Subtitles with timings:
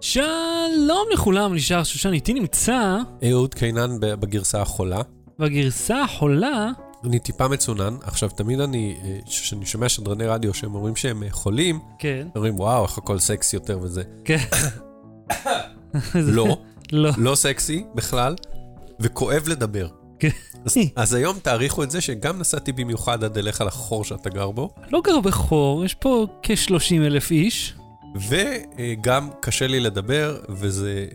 [0.00, 2.96] שלום לכולם, נשאר שושן, איתי נמצא
[3.30, 5.00] אהוד קינן בגרסה החולה.
[5.38, 6.70] בגרסה החולה,
[7.04, 7.96] אני טיפה מצונן.
[8.02, 12.60] עכשיו, תמיד אני, אה, כשאני שומע שדרני רדיו שהם אומרים שהם אה, חולים, כן, אומרים,
[12.60, 14.02] וואו, איך הכל סקסי יותר וזה.
[14.24, 14.44] כן.
[16.14, 16.56] לא,
[16.92, 17.10] לא.
[17.18, 18.34] לא סקסי בכלל,
[19.00, 19.88] וכואב לדבר.
[20.18, 20.28] כן.
[20.64, 24.70] אז, אז היום תעריכו את זה שגם נסעתי במיוחד עד אליך לחור שאתה גר בו,
[24.90, 27.74] לא גר בחור, יש פה כ-30 אלף איש.
[28.14, 31.06] וגם קשה לי לדבר, וזה...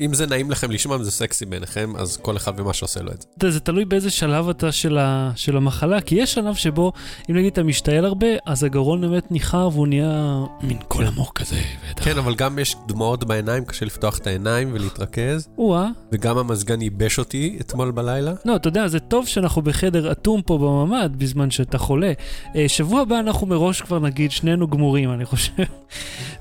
[0.00, 3.02] אה, אם זה נעים לכם לשמוע, אם זה סקסי בעיניכם, אז כל אחד ומה שעושה
[3.02, 3.50] לו את זה.
[3.50, 6.92] זה תלוי באיזה שלב אתה של, ה, של המחלה, כי יש שלב שבו,
[7.30, 11.56] אם נגיד אתה משתעל הרבה, אז הגרון באמת ניחר והוא נהיה מין קול עמוק כזה.
[11.88, 12.02] ואתה...
[12.02, 15.88] כן, אבל גם יש דמעות בעיניים, קשה לפתוח את העיניים ולהתרכז, או-אה.
[16.12, 18.32] וגם המזגן ייבש אותי אתמול בלילה.
[18.44, 22.12] לא, אתה יודע, זה טוב שאנחנו בחדר אטום פה בממ"ד בזמן שאתה חולה.
[22.56, 25.52] אה, שבוע הבא אנחנו מראש כבר נגיד שנינו גמורים, אני חושב.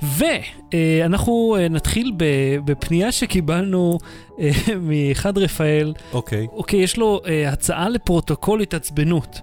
[0.18, 3.41] ואנחנו אה, נתחיל ב- בפנייה שקיבלנו
[4.39, 4.52] אה,
[4.89, 5.94] מאחד רפאל.
[6.14, 6.47] אוקיי.
[6.52, 9.39] אוקיי, יש לו אה, הצעה לפרוטוקול התעצבנות.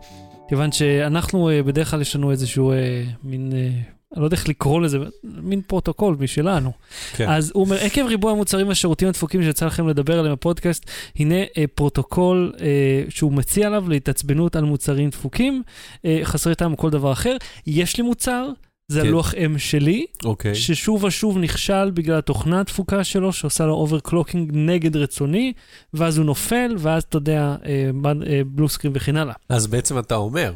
[0.48, 3.52] כיוון שאנחנו, אה, בדרך כלל יש לנו איזשהו אה, מין...
[3.52, 3.68] אה,
[4.12, 6.72] אני לא יודע איך לקרוא לזה, מין פרוטוקול משלנו.
[7.12, 7.28] כן.
[7.28, 11.64] אז הוא אומר, עקב ריבוי המוצרים והשירותים הדפוקים שיצא לכם לדבר עליהם בפודקאסט, הנה אה,
[11.74, 12.66] פרוטוקול אה,
[13.08, 15.62] שהוא מציע עליו להתעצבנות על מוצרים דפוקים,
[16.04, 17.36] אה, חסרי טעם או כל דבר אחר.
[17.66, 18.48] יש לי מוצר,
[18.92, 19.06] זה כן.
[19.06, 20.54] הלוח אם שלי, אוקיי.
[20.54, 25.52] ששוב ושוב נכשל בגלל התוכנה הדפוקה שלו, שעושה לו overclocking נגד רצוני,
[25.94, 27.90] ואז הוא נופל, ואז אתה יודע, אה,
[28.26, 29.34] אה, blue screen וכן הלאה.
[29.48, 30.52] אז בעצם אתה אומר,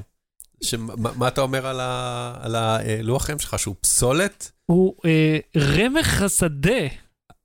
[0.62, 4.52] שמה- מה אתה אומר על ה- על הלוח אם שלך, שהוא פסולת?
[4.66, 6.86] הוא אה, רמך השדה.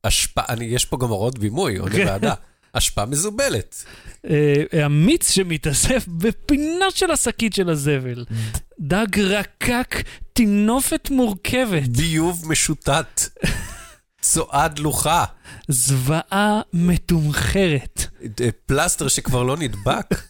[0.04, 2.06] אשפה, אני, יש פה גם הוראות בימוי, עונה כן.
[2.08, 2.34] ועדה.
[2.78, 3.84] אשפה מזובלת.
[4.30, 8.26] אה, המיץ שמתאסף בפינה של השקית של הזבל.
[8.80, 9.96] דג רקק,
[10.34, 13.22] טינופת מורכבת, ביוב משוטט.
[14.22, 15.26] צואה דלוחה.
[15.68, 18.06] זוועה מתומחרת.
[18.42, 20.22] אה, פלסטר שכבר לא נדבק.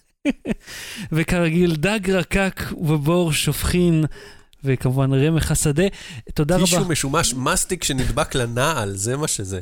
[1.11, 4.05] וכרגיל, דג רקק ובור שופכין,
[4.63, 5.83] וכמובן רמך השדה.
[6.33, 6.87] תודה טישו רבה.
[6.87, 9.59] משומש, מסטיק שנדבק לנעל, זה מה שזה.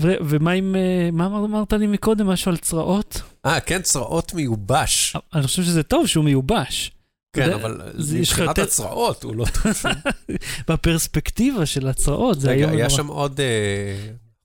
[0.00, 2.26] ו- ומה עם, אה, מה אמר- אמרת לי מקודם?
[2.26, 3.22] משהו על צרעות?
[3.46, 5.16] אה, כן, צרעות מיובש.
[5.34, 6.90] אני חושב שזה טוב שהוא מיובש.
[7.36, 7.80] כן, יודע, אבל
[8.14, 9.72] מבחינת יותר- הצרעות הוא לא טוב.
[10.68, 12.96] בפרספקטיבה של הצרעות, זה רגע, היום היה ונורא.
[12.96, 13.46] שם עוד, אה,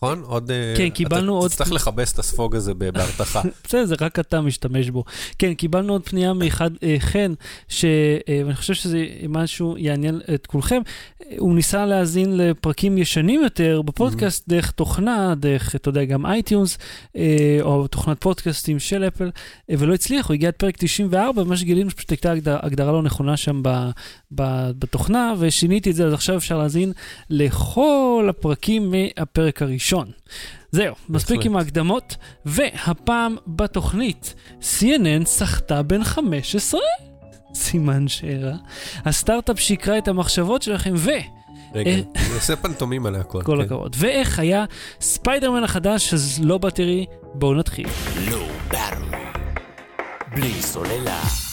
[0.03, 0.21] נכון?
[0.25, 0.51] עוד...
[0.51, 3.41] אה, כן, קיבלנו אתה עוד- תצטרך לכבס את הספוג הזה בהרתחה.
[3.63, 5.03] בסדר, רק אתה משתמש בו.
[5.39, 7.33] כן, קיבלנו עוד פנייה מאחד, אה, חן,
[7.67, 7.95] שאני
[8.55, 10.81] חושב שזה משהו יעניין את כולכם.
[11.21, 14.49] אה, הוא ניסה להאזין לפרקים ישנים יותר בפודקאסט Mm-hmm.
[14.49, 16.77] דרך תוכנה, דרך, אתה יודע, גם iTunes,
[17.15, 17.23] אה,
[17.61, 19.29] או תוכנת פודקאסטים של אפל,
[19.69, 23.01] אה, ולא הצליח, הוא הגיע עד פרק 94, ומה שגילינו שפשוט הייתה הגדר, הגדרה לא
[23.03, 23.61] נכונה שם
[24.31, 26.91] בתוכנה, ושיניתי את זה, אז עכשיו אפשר להאזין
[27.29, 29.88] לכל הפרקים מהפרק הראשון.
[30.71, 31.45] זהו, מספיק.
[31.45, 36.79] עם ההקדמות, והפעם בתוכנית, CNN סחטה בן 15?
[37.55, 38.55] סימן שאלה.
[39.05, 41.11] הסטארט-אפ שיקרה את המחשבות שלכם, וכל
[41.75, 41.95] רגע, אה.
[41.95, 43.41] אני אעשה פנטומים על הכל.
[43.57, 43.61] כן.
[43.61, 43.95] הכבוד.
[43.99, 44.65] ואיך היה
[45.01, 47.87] ספיידרמן החדש, אז לא בטרי, בואו נתחיל.
[50.35, 51.48] בלי סוללה.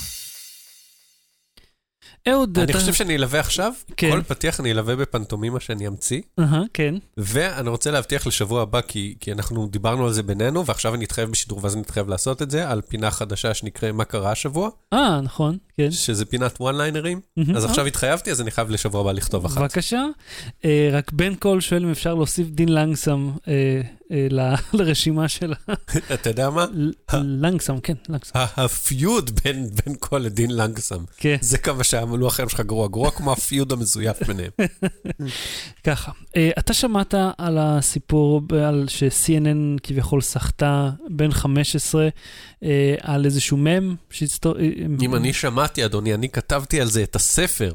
[2.28, 2.78] אהוד, אני אתה...
[2.80, 4.10] חושב שאני אלווה עכשיו, כן.
[4.10, 6.94] כל פתיח אני אלווה בפנטומימה שאני אמציא, אהה, כן.
[7.16, 11.30] ואני רוצה להבטיח לשבוע הבא, כי, כי אנחנו דיברנו על זה בינינו, ועכשיו אני אתחייב
[11.30, 15.20] בשידור, ואז אני אתחייב לעשות את זה, על פינה חדשה שנקרא מה קרה השבוע, אה,
[15.20, 15.90] נכון, כן.
[15.90, 17.20] שזה פינת one liner ים.
[17.36, 17.56] מהמם.
[17.56, 19.58] אז אה, עכשיו התחייבתי, אז אני חייב לשבוע הבא לכתוב אחת.
[19.60, 20.04] בבקשה.
[20.64, 23.80] אה, רק בן קול שואל אם אפשר להוסיף דין לנגסם אה,
[24.72, 25.52] לרשימה של.
[26.14, 26.66] אתה יודע מה?
[27.12, 28.32] לנגסם, כן, לנגסם.
[28.34, 31.04] ה feud בין, בין כל לדין לנגסם.
[31.16, 31.36] כן.
[31.40, 34.50] זה כמה שהלוח אם שלך גרוע, גרוע כמו ה feud המזויף ביניהם.
[35.86, 38.42] ככה, אה, אתה שמעת על הסיפור
[38.88, 42.08] ש-CNN כביכול סחטה בן 15
[42.62, 43.94] אה, על איזשהו מם.
[44.46, 44.50] אה,
[45.02, 47.74] אם אני שמעתי, אדוני, אני כתבתי על זה את הספר.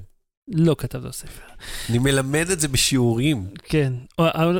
[0.53, 1.41] לא כתב לו ספר.
[1.89, 3.47] אני מלמד את זה בשיעורים.
[3.63, 3.93] כן.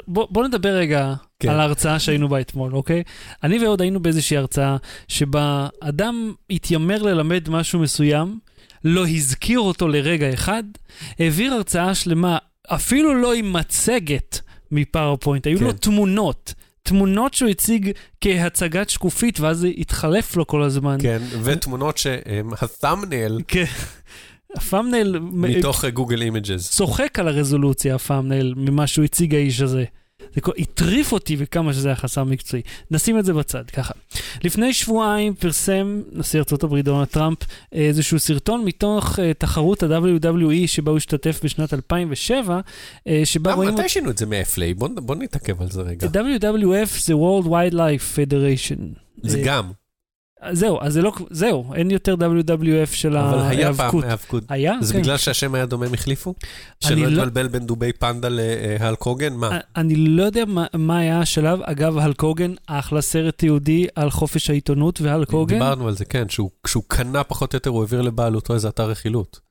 [0.07, 1.49] בוא, בוא נדבר רגע כן.
[1.49, 3.03] על ההרצאה שהיינו בה אתמול, אוקיי?
[3.43, 4.77] אני ועוד היינו באיזושהי הרצאה
[5.07, 8.39] שבה אדם התיימר ללמד משהו מסוים,
[8.83, 10.63] לא הזכיר אותו לרגע אחד,
[11.19, 14.41] העביר הרצאה שלמה, אפילו לא עם מצגת
[14.71, 15.65] מפאורפוינט, היו כן.
[15.65, 16.53] לו תמונות.
[16.83, 17.91] תמונות שהוא הציג
[18.21, 20.97] כהצגת שקופית, ואז זה התחלף לו כל הזמן.
[21.01, 23.65] כן, ותמונות שהם ה-thumbnail כן.
[24.55, 26.71] ה thumbnail מתוך Google Images.
[26.71, 29.83] צוחק על הרזולוציה, ה thumbnail, ממה שהוא הציג האיש הזה.
[30.35, 32.61] זה כל- הטריף אותי וכמה שזה היה חסר מקצועי.
[32.91, 33.93] נשים את זה בצד, ככה.
[34.43, 37.37] לפני שבועיים פרסם נשיא ארה"ב דונלד טראמפ
[37.71, 42.59] איזשהו סרטון מתוך אה, תחרות ה-WWE שבה הוא השתתף בשנת 2007,
[43.07, 43.73] אה, שבה אה, רואים...
[43.73, 44.77] מתי שינו את זה מ-FLA?
[44.77, 46.07] בוא- בוא נתעכב על זה רגע.
[46.07, 48.79] WWF זה World Wildlife Federation.
[49.23, 49.71] זה אה, גם,
[50.51, 54.03] זהו, אז זה לא, זהו, אין יותר WWF של אבל היה פעם ההיאבקות.
[54.03, 54.43] היאבקות.
[54.49, 54.73] היה?
[54.81, 55.01] זה כן.
[55.01, 56.33] בגלל שהשם היה דומה הם החליפו?
[56.79, 59.33] שלא לא- התבלבל בין דובי פנדה להלק הוגן?
[59.33, 59.59] מה?
[59.75, 61.59] אני לא יודע מה, מה היה השלב.
[61.63, 65.55] אגב, הלק הוגן, אחלה סרט תיעודי על חופש העיתונות והלק הוגן.
[65.55, 68.89] דיברנו על זה, כן, שהוא- כשהוא קנה פחות או יותר, הוא העביר לבעלותו איזה אתר
[68.89, 69.50] רכילות.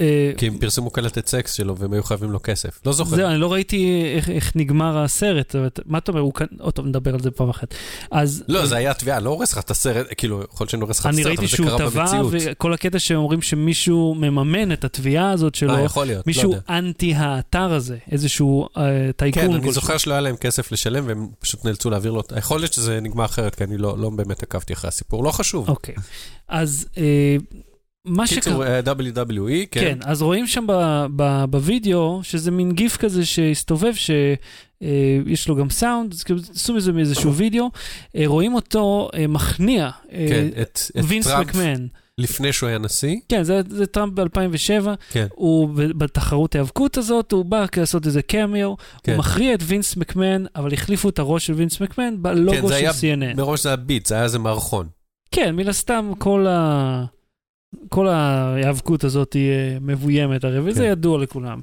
[0.00, 2.80] אה, כי הם פרסמו קלטת סקס שלו והם היו חייבים לו כסף.
[2.86, 3.16] לא זוכר.
[3.16, 5.54] זהו, אני לא ראיתי איך, איך נגמר הסרט,
[5.86, 7.74] מה אתה אומר, הוא כאן, עוד טוב, נדבר על זה פעם אחת.
[8.10, 8.44] אז...
[8.48, 11.06] לא, זה היה תביעה, לא הורס לך את הסרט, כאילו, יכול להיות שאני הורס לך
[11.06, 12.32] את אני הסרט, ראיתי אבל זה שהוא קרה במציאות.
[12.32, 16.50] וכל הקטע שהם אומרים שמישהו מממן את התביעה הזאת שלו, אה, יכול להיות, לא מישהו
[16.50, 16.62] יודע.
[16.68, 19.72] אנטי האתר הזה, איזשהו אה, טייקון כן, אני.
[19.72, 23.24] זוכר שלא היה להם כסף לשלם והם פשוט נאלצו להעביר לו, יכול להיות שזה נגמר
[23.24, 25.68] אחרת, כי אני לא לא באמת עקבתי אחרי הסיפור, לא חשוב.
[25.68, 25.94] אוקיי.
[26.48, 27.36] אז אה,
[28.04, 28.40] מה שקרה...
[28.40, 29.98] קיצור, אה, WWE, כן, כן.
[30.04, 36.12] אז רואים שם ב- ב- בווידאו, שזה מין גיף כזה שהסתובב, שיש לו גם סאונד,
[36.12, 37.70] אז כאילו עשו מזה איזשהו וידאו,
[38.16, 41.86] אה, רואים אותו אה, מכניע, אה, כן, את את וינס טראמפ מקמן.
[42.18, 43.16] לפני שהוא היה נשיא.
[43.28, 45.26] כן, זה, זה טראמפ ב-2007, כן.
[45.34, 49.12] הוא בתחרות ההיאבקות הזאת, הוא בא לעשות איזה קמיו, כן.
[49.12, 52.72] הוא מכריע את וינס מקמן, אבל החליפו את הראש של וינס מקמן בלוגו כן, של
[52.72, 53.36] היה CNN.
[53.36, 54.88] מראש זה היה ביט, זה היה איזה מערכון.
[55.30, 57.04] כן, מן הסתם כל ה...
[57.88, 60.90] כל ההיאבקות הזאת היא אה, מבוימת הרי, וזה כן.
[60.92, 61.60] ידוע לכולם.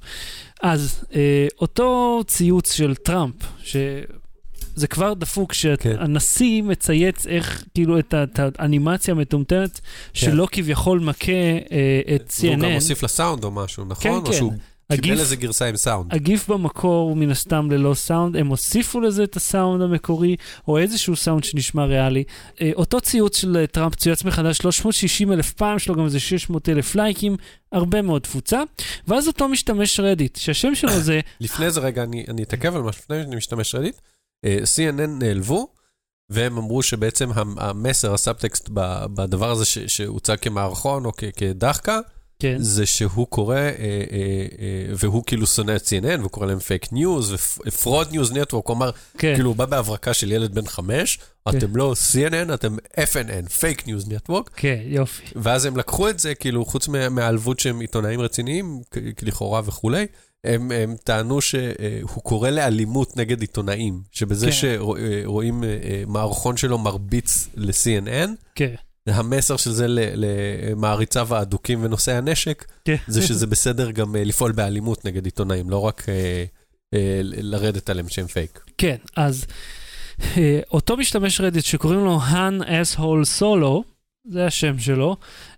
[0.61, 5.55] אז אה, אותו ציוץ של טראמפ, שזה כבר דפוק, כן.
[5.55, 9.79] שהנשיא מצייץ איך, כאילו, את האנימציה המטומטמת,
[10.13, 12.73] שלא כביכול מכה אה, את והוא גם CNN.
[12.73, 14.11] הוסיף לסאונד או משהו, נכון?
[14.11, 14.33] כן, או כן.
[14.33, 14.53] שהוא
[14.97, 16.13] קיבל איזה גרסה עם סאונד.
[16.13, 20.35] הגיף במקור הוא מן הסתם ללא סאונד, הם הוסיפו לזה את הסאונד המקורי,
[20.67, 22.23] או איזשהו סאונד שנשמע ריאלי.
[22.61, 26.19] אה, אותו ציוץ של אה, טראמפ צויץ מחדש 360 אלף פעם, יש לו גם איזה
[26.19, 27.35] 600 אלף לייקים,
[27.71, 28.61] הרבה מאוד תפוצה.
[29.07, 33.01] ואז אותו משתמש רדיט, שהשם שלו זה, לפני זה רגע, אני אני אתעכב על משהו,
[33.03, 33.95] לפני שאני משתמש רדיט.
[34.45, 35.67] אה, CNN נעלבו,
[36.29, 38.69] והם אמרו שבעצם המ- המסר, הסאבטקסט
[39.13, 41.99] בדבר הזה ש- שהוצג כמערכון או כ- כדחקה,
[42.39, 46.59] כן, זה שהוא קורא, אה, אה, אה, והוא כאילו שונא את CNN, והוא קורא להם
[46.59, 47.35] fake news,
[47.65, 51.19] ו Fraud News Network, הוא אמר, כן, כאילו הוא בא בהברקה של ילד בן חמש,
[51.51, 51.57] כן.
[51.57, 55.23] אתם לא CNN, אתם FNN, Fake News Network, כן, יופי.
[55.35, 58.81] ואז הם לקחו את זה, כאילו, חוץ מה- מהעלבות שהם עיתונאים רציניים,
[59.21, 60.05] לכאורה וכולי,
[60.43, 64.51] הם, הם טענו שהוא קורא לאלימות נגד עיתונאים, שבזה כן.
[64.51, 65.69] שרואים אה,
[66.07, 68.75] מערכון שלו מרביץ ל-CNN, כן,
[69.13, 72.95] המסר של זה למעריציו האדוקים ונושאי הנשק, כן.
[73.07, 76.45] זה שזה בסדר גם אה, לפעול באלימות נגד עיתונאים, לא רק אה,
[76.93, 78.59] אה, לרדת עליהם שהם פייק.
[78.77, 79.45] כן, אז
[80.37, 83.83] אה, אותו משתמש רדיט שקוראים לו Han Asshole Solo,
[84.25, 85.15] זה השם שלו,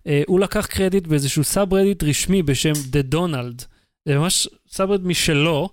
[0.07, 3.65] אה, הוא לקח קרדיט באיזשהו subreddit רשמי בשם The Donald.
[4.06, 5.69] זה ממש subreddit משלו,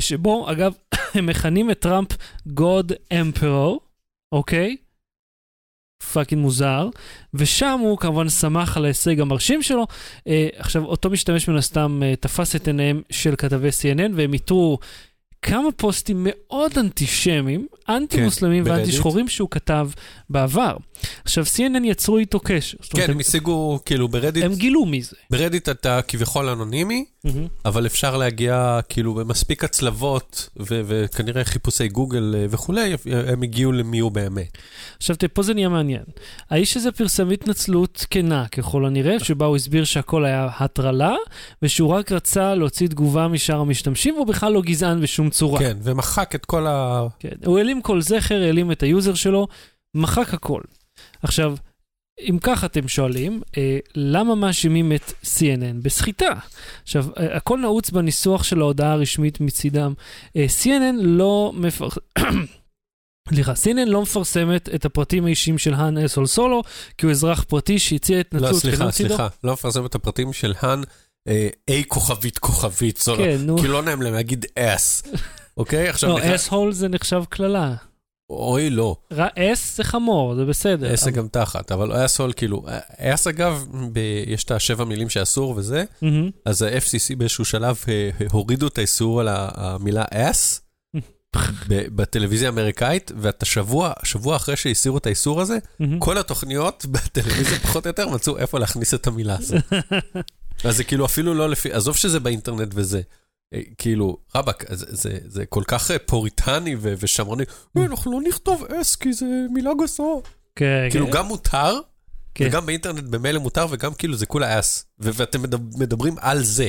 [0.00, 0.72] שבו, אגב,
[1.14, 2.08] הם מכנים את טראמפ
[2.48, 3.78] God Emperor,
[4.32, 4.76] אוקיי?
[6.12, 6.88] fucking מוזר,
[7.34, 9.86] ושם הוא כמובן שמח על ההישג המרשים שלו.
[10.26, 14.78] אה, עכשיו, אותו משתמש מן הסתם אה, תפס את עיניהם של כתבי CNN, והם איתרו
[15.42, 18.98] כמה פוסטים מאוד אנטישמיים, אנטי מוסלמים כן, ואנטי ברדיט.
[19.00, 19.88] שחורים שהוא כתב
[20.30, 20.76] בעבר.
[21.24, 22.78] עכשיו, CNN יצרו איתו קשר.
[22.90, 25.16] כן, הם השיגו, כאילו, ברדיט, הם גילו מי זה.
[25.30, 27.04] ברדיט אתה כביכול אנונימי,
[27.64, 33.98] אבל אפשר להגיע, כאילו, במספיק הצלבות, ו- וכנראה חיפושי גוגל אה, וכולי, הם הגיעו למי
[33.98, 34.58] הוא באמת.
[34.96, 36.02] עכשיו, תראה, פה זה נהיה מעניין.
[36.50, 41.14] האיש הזה פרסם התנצלות כנה, ככל הנראה, שבה הוא הסביר שהכל היה הטרלה,
[41.62, 45.58] ושהוא רק רצה להוציא תגובה משאר המשתמשים, והוא בכלל לא גזען בשום צורה.
[45.58, 47.06] כן, ומחק את כל ה...
[47.18, 47.28] כן.
[47.44, 49.48] הוא העלים כל זכר, העלים את ה user שלו,
[49.94, 50.60] מחק הכל.
[51.22, 51.54] עכשיו,
[52.28, 56.32] אם כך אתם שואלים, אה, למה מאשימים את CNN בסחיטה?
[56.82, 59.92] עכשיו, אה, הכל נעוץ בניסוח של ההודעה הרשמית מצידם.
[60.36, 62.02] אה, CNN לא מפרסמת...
[63.28, 66.62] סליחה, CNN לא מפרסמת את הפרטים האישיים של האן אסול סולו,
[66.98, 68.52] כי הוא אזרח פרטי שהציע התנצלות.
[68.52, 68.90] לא, סליחה.
[68.90, 70.82] סליחה, לא מפרסם את הפרטים של האן,
[71.28, 73.24] אה, A כוכבית כוכבית, סולו.
[73.24, 73.58] כן, נו.
[73.58, 75.02] כי לא נעים להם להגיד אס.
[75.60, 75.88] אוקיי?
[75.88, 77.74] עכשיו, לא, נכנס- אס-הול זה נחשב קללה.
[78.30, 78.96] אוי, לא.
[79.38, 80.94] אס זה חמור, זה בסדר.
[80.94, 82.64] אס זה גם תחת, אבל אסהול, כאילו,
[82.98, 83.66] אס אגב,
[84.26, 85.84] יש את השבע מילים שאסור וזה.
[86.44, 90.60] אז ה-FCC באיזשהו שלב אה, הורידו את האיסור על המילה אס
[91.68, 95.58] בטלוויזיה האמריקאית, ואתה שבוע, שבוע אחרי שהסירו את האיסור הזה.
[95.98, 99.62] כל התוכניות בטלוויזיה פחות או יותר מצאו איפה להכניס את המילה הזאת.
[100.64, 103.00] אז זה כאילו אפילו לא לפי, עזוב שזה באינטרנט וזה.
[103.54, 107.44] אה, כאילו, רבאק, זה, זה, זה כל כך אה, פוריטני ו- ושמרני,
[107.78, 110.02] "אה, אנחנו לא נכתוב אס כי זה מילה גסה.
[110.56, 111.12] כן, כאילו, כן.
[111.12, 111.80] גם מותר,
[112.34, 112.46] כן.
[112.46, 114.84] וגם באינטרנט במילא מותר, וגם כאילו זה כולה אס.
[114.98, 116.68] ואתם מדב- מדברים על זה.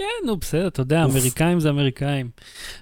[0.00, 1.04] כן, נו, בסדר, אתה יודע.
[1.04, 2.30] אמריקאים זה אמריקאים.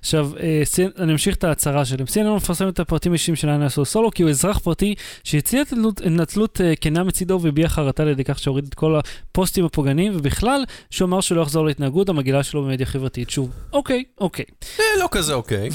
[0.00, 0.62] עכשיו, אה,
[0.98, 2.06] אני אמשיך את ההצהרה שלהם.
[2.06, 4.94] CNN לא מפרסם את הפרטים האישיים של אנס סולו, כי הוא אזרח פרטי
[5.24, 10.12] שהציע התנצלות- אה, כנה מצידו והביע חרטה על ידי כך שהוריד את כל הפוסטים הפוגעניים,
[10.16, 13.30] ובכלל, שהוא אמר שהוא לא יחזור להתנהגות המגעילה שלו במדיה חברתית.
[13.30, 14.44] שוב, אוקיי, אוקיי.
[14.80, 15.68] אה, לא כזה אוקיי.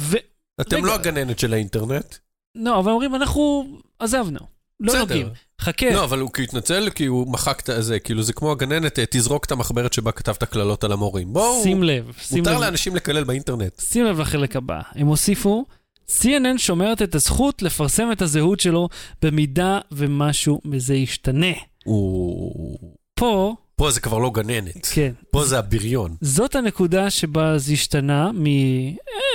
[0.61, 0.85] אתם.
[0.85, 2.15] לא הגננת של האינטרנט.
[2.55, 3.67] לא, אבל אומרים, אנחנו
[3.99, 4.52] עזבנו.
[4.79, 4.99] לא.
[4.99, 5.27] נוגעים.
[5.61, 5.93] חכה.
[5.93, 9.45] לא, אבל הוא התנצל כי הוא מחק את זה, כאילו זה כמו הגננת, אה, תזרוק
[9.45, 11.33] את המחברת שבה כתבת קללות על המורים.
[11.33, 12.61] בואו, שים לב, שים מותר לב.
[12.61, 13.79] לאנשים לקלל באינטרנט.
[13.79, 14.81] שים לב לחלק הבא.
[14.95, 15.65] הם הוסיפו,
[16.09, 18.89] CNN שומרת את הזכות לפרסם את הזהות שלו
[19.21, 21.53] במידה ומשהו מזה ישתנה.
[21.83, 22.77] הוא...
[23.15, 26.15] פה, פה זה כבר לא גננת, כן, פה זה הבריון.
[26.21, 28.45] זאת הנקודה שבה זה השתנה מ...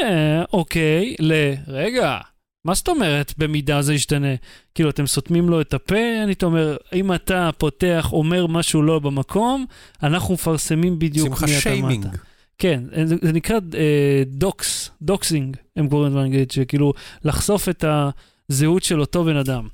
[0.02, 1.32] אה, אוקיי, ל...
[1.68, 2.18] רגע,
[2.68, 4.34] מה זאת אומרת במידה זה ישתנה?
[4.74, 6.22] כאילו, אתם סותמים לו את הפה?
[6.24, 9.66] אני אומר, אם אתה פותח, אומר משהו לא במקום,
[10.02, 11.74] אנחנו מפרסמים בדיוק מי אתה.
[11.74, 12.14] אמרת.
[12.58, 16.92] כן, זה, זה נקרא אה, dox, doxing, הם קוראים לזה באנגלית, שכאילו
[17.24, 17.84] לחשוף את
[18.48, 19.68] הזהות של אותו בן אדם.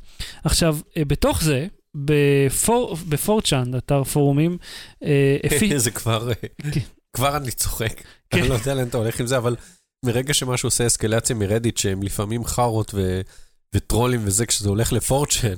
[0.44, 4.58] עכשיו, אה, בתוך זה, בפור, בפורצ'אן, אתר פורומים,
[5.04, 5.36] אה.
[5.76, 6.34] זה כבר, אה,
[6.72, 6.80] כן.
[7.12, 8.00] כבר אני צוחק.
[8.30, 8.38] כן.
[8.38, 9.56] אני לא יודע לאן אתה הולך עם זה, אבל
[10.04, 13.20] מרגע שמשהו עושה אסקלציה מ-Reddit, שהם לפעמים חארות ו-
[13.74, 15.54] וטרולים וזה, כשזה הולך לפורצ'ן.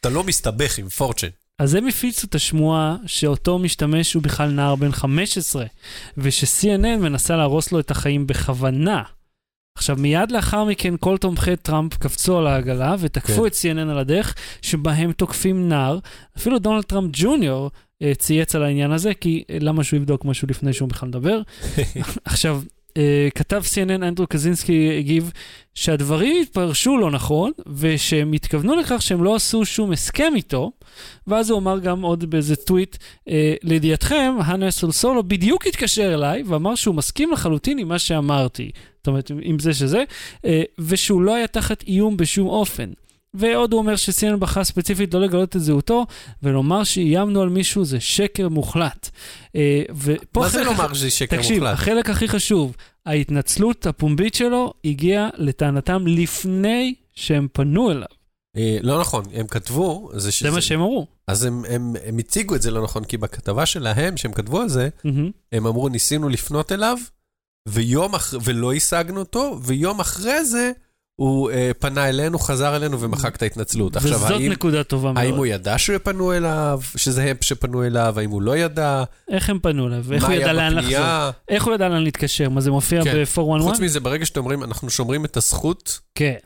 [0.00, 1.28] אתה לא מסתבך עם פורצ'ן.
[1.58, 5.64] אז הם הפיצו את השמועה שאותו משתמש הוא בכלל נער בן 15,
[6.16, 9.02] וש-CNN מנסה להרוס לו את החיים בכוונה.
[9.78, 13.46] עכשיו, מיד לאחר מכן כל תומכי טראמפ קפצו על העגלה ותקפו כן.
[13.46, 15.98] את CNN על הדרך שבה הם תוקפים נער.
[16.38, 17.70] אפילו דונלד טראמפ ג'וניור
[18.02, 21.40] אה, צייץ על העניין הזה, כי אה, למה שהוא יבדוק משהו לפני שהוא בכלל מדבר?
[22.24, 22.62] עכשיו,
[23.34, 25.32] כתב CNN אנדרו קזינסקי הגיב
[25.74, 30.72] שהדברים התפרשו לא נכון, ושהם התכוונו לכך שהם לא עשו שום הסכם איתו,
[31.26, 32.96] ואז הוא אמר גם עוד באיזה טוויט,
[33.28, 38.70] אה, לידיעתכם, האנס סולסולו בדיוק התקשר אליי ואמר שהוא מסכים לחלוטין עם מה שאמרתי.
[38.96, 40.04] זאת אומרת, עם זה שזה,
[40.44, 42.90] אה, ושהוא לא היה תחת איום בשום אופן.
[43.34, 46.06] ועוד הוא אומר שסיין בחר ספציפית לא לגלות את זהותו,
[46.42, 49.10] ולומר שאיימנו על מישהו זה שקר מוחלט.
[49.56, 49.82] אה,
[50.36, 51.74] מה זה לומר שזה שקר תקשיב, מוחלט?
[51.74, 58.06] החלק הכי חשוב, ההתנצלות הפומבית שלו הגיעה לטענתם לפני שהם פנו אליו.
[58.56, 60.50] אה, לא נכון, הם כתבו, זה זה שזה...
[60.50, 61.06] מה שהם אמרו.
[61.26, 64.68] אז הם, הם, הם הציגו את זה לא נכון, כי בכתבה שלהם, שהם כתבו על
[64.68, 65.30] זה, מהמם.
[65.52, 66.98] הם אמרו, ניסינו לפנות אליו,
[67.68, 68.34] ויום אח...
[68.44, 70.72] ולא השגנו אותו, ויום אחרי זה
[71.22, 73.96] הוא אה, פנה אלינו, חזר אלינו ומחק את ההתנצלות.
[73.96, 75.48] עכשיו, וזאת האם, נקודה טובה האם הוא מאוד.
[75.48, 80.12] ידע שפנו אליו, שזה הם שפנו אליו, האם הוא לא ידע, איך הם פנו אליו?
[80.12, 81.30] איך הוא ידע לאן לחזור?
[81.48, 82.48] איך הוא ידע לאן להתקשר?
[82.48, 83.24] מה זה מופיע כן.
[83.24, 83.62] ב-411?
[83.62, 86.36] חוץ מזה, ברגע שאתם אומרים, אנחנו שומרים את הזכות, כן,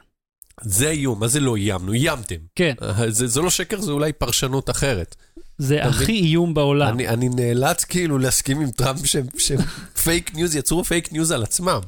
[0.62, 1.92] זה איום, מה זה לא איימנו?
[1.92, 2.36] איימתם.
[2.54, 2.74] כן.
[2.82, 5.16] אה, זה, זה לא שקר, זה אולי פרשנות אחרת.
[5.58, 6.88] זה הכי איום בעולם.
[6.88, 9.00] אני, אני נאלץ כאילו להסכים עם טראמפ
[9.38, 11.80] ש-fake news, יצרו fake news על עצמם.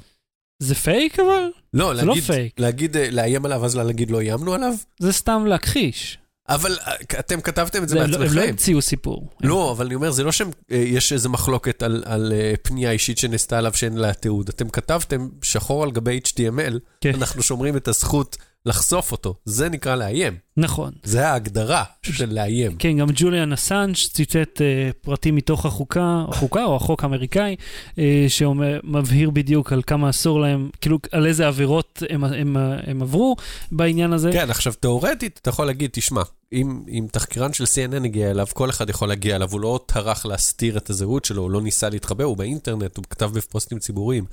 [0.58, 1.48] זה פייק אבל?
[1.74, 2.52] לא, זה לא להגיד, פייק.
[2.60, 4.74] להגיד, אה, לאיים עליו, אז להגיד לא איימנו עליו?
[5.00, 6.18] זה סתם להכחיש.
[6.48, 8.48] אבל אה, אתם כתבתם את זה זה לא- הם לא בעצמכם.
[8.48, 9.28] המציאו סיפור.
[9.42, 13.58] לא, אבל אני אומר, זה לא שיש איזו מחלוקת על, על אה, פנייה אישית שנעשתה
[13.58, 14.48] עליו שאין לה תיעוד.
[14.48, 17.14] אתם כתבתם שחור על גבי HTML, כן.
[17.14, 18.36] אנחנו שומרים את הזכות
[18.66, 19.34] לחשוף אותו.
[19.44, 20.36] זה נקרא לאיים.
[20.56, 20.92] נכון.
[21.02, 22.76] זה ההגדרה של לאיים.
[22.76, 27.56] כן, גם ג'וליאן אסנג' ציטט אה, פרטים מתוך החוקה, החוקה או החוק האמריקאי,
[27.98, 33.36] אה, שמבהיר בדיוק על כמה אסור להם, כאילו על איזה עבירות הם, הם, הם עברו
[33.72, 34.30] בעניין הזה.
[34.32, 36.22] כן, עכשיו, תאורטית, אתה יכול להגיד, תשמע,
[36.52, 40.26] אם, אם תחקירן של CNN הגיע אליו, כל אחד יכול להגיע אליו, הוא לא טרח
[40.26, 44.24] להסתיר את הזהות שלו, הוא לא ניסה להתחבא, הוא באינטרנט, הוא כתב בפוסטים ציבוריים.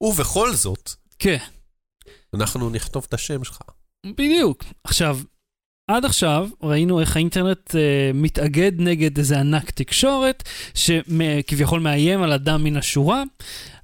[0.00, 1.38] ובכל זאת, כן,
[2.34, 3.58] אנחנו נכתוב את השם שלך.
[4.06, 4.64] בדיוק.
[4.84, 5.18] עכשיו,
[5.90, 10.42] עד עכשיו ראינו איך האינטרנט אה, מתאגד נגד איזה ענק תקשורת,
[10.74, 13.22] שכביכול מאיים על אדם מן השורה,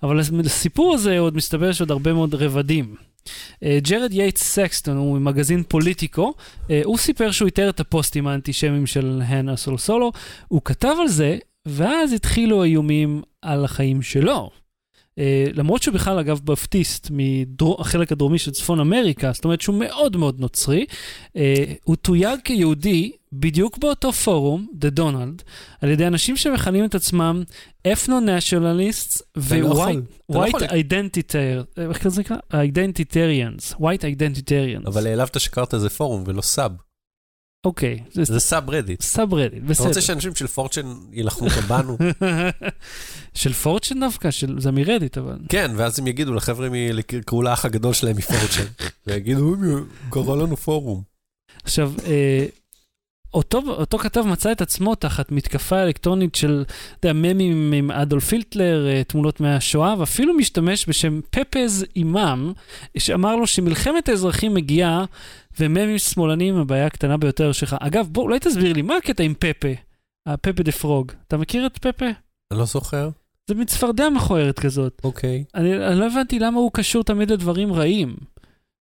[0.03, 2.95] אבל לסיפור הזה עוד מסתבר שיש עוד הרבה מאוד רבדים.
[3.63, 6.35] אה, ג'רד יייטס סקסטון הוא ממגזין פוליטיקו,
[6.71, 10.13] אה, הוא סיפר שהוא איתר את הפוסטים האנטישמיים של הנה סולו סולו,
[10.49, 14.51] הוא כתב על זה, ואז התחילו האיומים על החיים שלו.
[15.19, 15.21] אה,
[15.55, 20.41] למרות שהוא בכלל, אגב, בפטיסט מהחלק הדרומי של צפון אמריקה, זאת אומרת שהוא מאוד מאוד
[20.41, 20.85] נוצרי,
[21.27, 21.38] אה,
[21.85, 25.43] הוא תויג כיהודי בדיוק באותו פורום, The Donald,
[25.81, 27.43] על ידי אנשים שמכנים את עצמם
[29.37, 29.85] אתה לא
[30.31, 30.69] אתה לא ו-white יכול.
[32.59, 34.87] identitarians, white identitarians.
[34.87, 36.73] אבל העלבת שקראת זה פורום ולא sub.
[37.67, 39.03] אוקיי, זה זה subreddit.
[39.03, 39.87] subreddit, אתה בסדר.
[39.88, 41.99] רוצה שאנשים של 4chan יילחמו גם בנו?
[43.35, 45.38] של 4chan דווקא, של- זה מ-Reddit, אבל...
[45.49, 46.69] כן, ואז הם יגידו לחבר'ה,
[47.12, 48.65] יקראו לאח הגדול שלהם מפורצ'ן.
[49.07, 49.69] ויגידו, "אוי,
[50.11, 51.03] קרא לנו פורום.
[51.65, 52.47] עכשיו, אה,
[53.35, 56.65] אותו, אותו כתב מצא את עצמו תחת מתקפה אלקטרונית של,
[57.01, 62.53] אתה יודע, ממים עם אדולף היטלר, אה, תמונות מהשואה, ואפילו משתמש בשם פפז אימאם,
[62.99, 65.05] שאמר לו שמלחמת האזרחים מגיעה,
[65.61, 67.77] וממים שמאלנים הם הבעיה הקטנה ביותר שלך.
[67.81, 69.69] אגב, בוא, אולי תסביר לי, מה הקטע עם פפה?
[70.29, 71.13] הפפה דה פרוג.
[71.29, 72.07] אתה מכיר את פפה?
[72.51, 73.09] אני לא זוכר.
[73.49, 75.01] זה מין צפרדע מכוערת כזאת.
[75.05, 75.45] אוקיי.
[75.55, 78.17] אני, אני לא הבנתי למה הוא קשור תמיד לדברים רעים.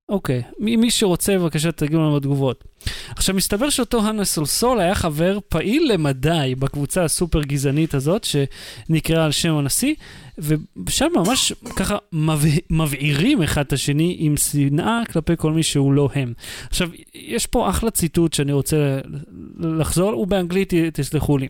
[0.09, 2.63] אוקיי, מי, מי שרוצה, בבקשה תגידו לנו בתגובות.
[3.09, 9.31] עכשיו, מסתבר שאותו האנה סולסול היה חבר פעיל למדי בקבוצה הסופר גזענית הזאת, שנקראה על
[9.31, 9.95] שם הנשיא,
[10.37, 12.49] ושם ממש ככה מבע...
[12.69, 16.33] מבעירים אחד את השני עם שנאה כלפי כל מי שהוא לא הם.
[16.69, 18.99] עכשיו, יש פה אחלה ציטוט שאני רוצה
[19.59, 21.47] לחזור, הוא באנגלית, תסלחו לי.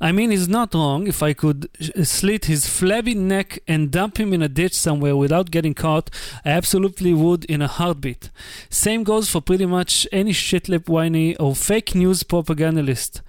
[0.00, 1.68] I mean, it's not wrong if I could
[2.06, 6.10] slit his flabby neck and dump him in a ditch somewhere without getting caught.
[6.44, 8.30] I absolutely would in a heartbeat.
[8.70, 13.22] Same goes for pretty much any shitlip whiny or fake news propagandist.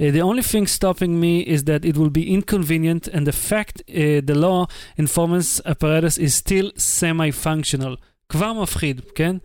[0.00, 3.82] Uh, the only thing stopping me is that it will be inconvenient, and the fact
[3.90, 7.98] uh, the law enforcement apparatus is still semi-functional.
[8.29, 9.35] כבר מפחיד, כן?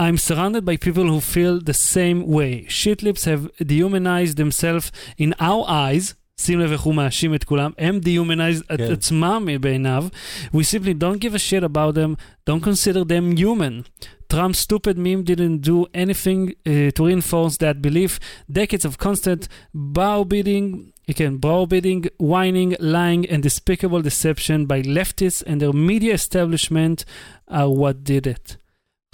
[0.00, 2.66] I'm surrounded by people who feel the same way.
[2.68, 6.14] Shitlips have dehumanized themselves in our eyes.
[6.40, 8.92] שים לב איך הוא מאשים את כולם, הם dehumanized את כן.
[8.92, 10.06] עצמם בעיניו.
[10.54, 12.16] We simply don't give a shit about them,
[12.50, 13.84] don't consider them human.
[14.32, 18.18] Trump's stupid meme didn't do anything uh, to reinforce that belief.
[18.50, 25.73] Decades of constant brow-beating, כן, brow-beating, whining, lying and despicable deception by leftists and their
[25.73, 27.03] media establishment
[27.49, 28.55] are what did it.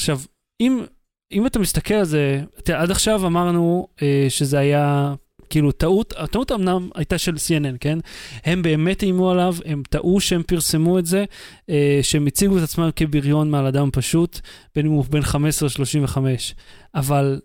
[0.02, 0.20] עכשיו,
[0.62, 0.86] אם,
[1.32, 5.14] אם אתה מסתכל על זה, תראה, עד עכשיו אמרנו אה, שזה היה
[5.50, 8.00] כאילו טעות, הטעות אמנם הייתה של CNN, כן?
[8.46, 11.26] הם באמת איימו עליו, הם טעו שהם פרסמו את זה,
[11.70, 14.40] אה, שהם הציגו את עצמם כבריון מעל אדם פשוט,
[14.76, 16.56] בין אם הוא בן 15 או 35.
[16.96, 17.40] אבל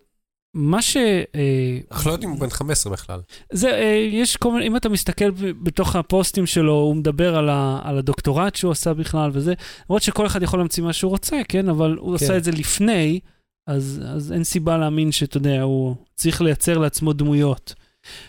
[0.53, 0.97] מה ש...
[1.35, 3.19] אה, אנחנו לא יודעים אם הוא בן 15 בכלל.
[3.53, 5.31] זה, אה, יש כל מיני, אם אתה מסתכל
[5.63, 9.53] בתוך הפוסטים שלו, הוא מדבר על, ה, על הדוקטורט שהוא עשה בכלל וזה,
[9.89, 11.69] למרות שכל אחד יכול להמציא מה שהוא רוצה, כן?
[11.69, 12.25] אבל הוא כן.
[12.25, 13.19] עשה את זה לפני,
[13.67, 17.73] אז, אז אין סיבה להאמין שאתה יודע, הוא צריך לייצר לעצמו דמויות.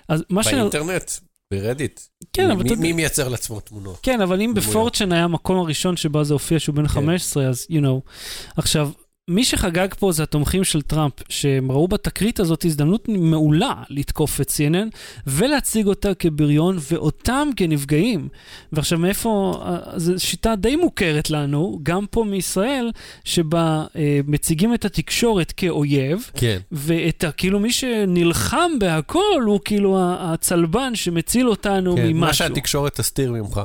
[0.08, 0.54] אז מה ש...
[0.54, 1.10] באינטרנט,
[1.52, 2.00] ברדיט.
[2.32, 3.98] כן, אבל מי- אתה יודע- מי מייצר לעצמו תמונות?
[4.02, 4.54] כן, אבל אם.
[4.54, 8.10] בפורצ'ן היה המקום הראשון שבו זה הופיע שהוא בן 15, אז you know.
[8.56, 8.90] עכשיו,
[9.28, 14.48] מי שחגג פה זה התומכים של טראמפ, שהם ראו בתקרית הזאת הזדמנות מעולה לתקוף את
[14.50, 18.28] CNN ולהציג אותה כבריון ואותם כנפגעים.
[18.72, 19.62] ועכשיו מאיפה,
[19.96, 22.90] זו שיטה די מוכרת לנו, גם פה מישראל,
[23.24, 26.58] שבה אה, מציגים את התקשורת כאויב, כן.
[26.72, 32.20] ואת כאילו מי שנלחם בהכל הוא כאילו הצלבן שמציל אותנו כן, ממשהו.
[32.20, 33.60] מה שהתקשורת תסתיר ממך.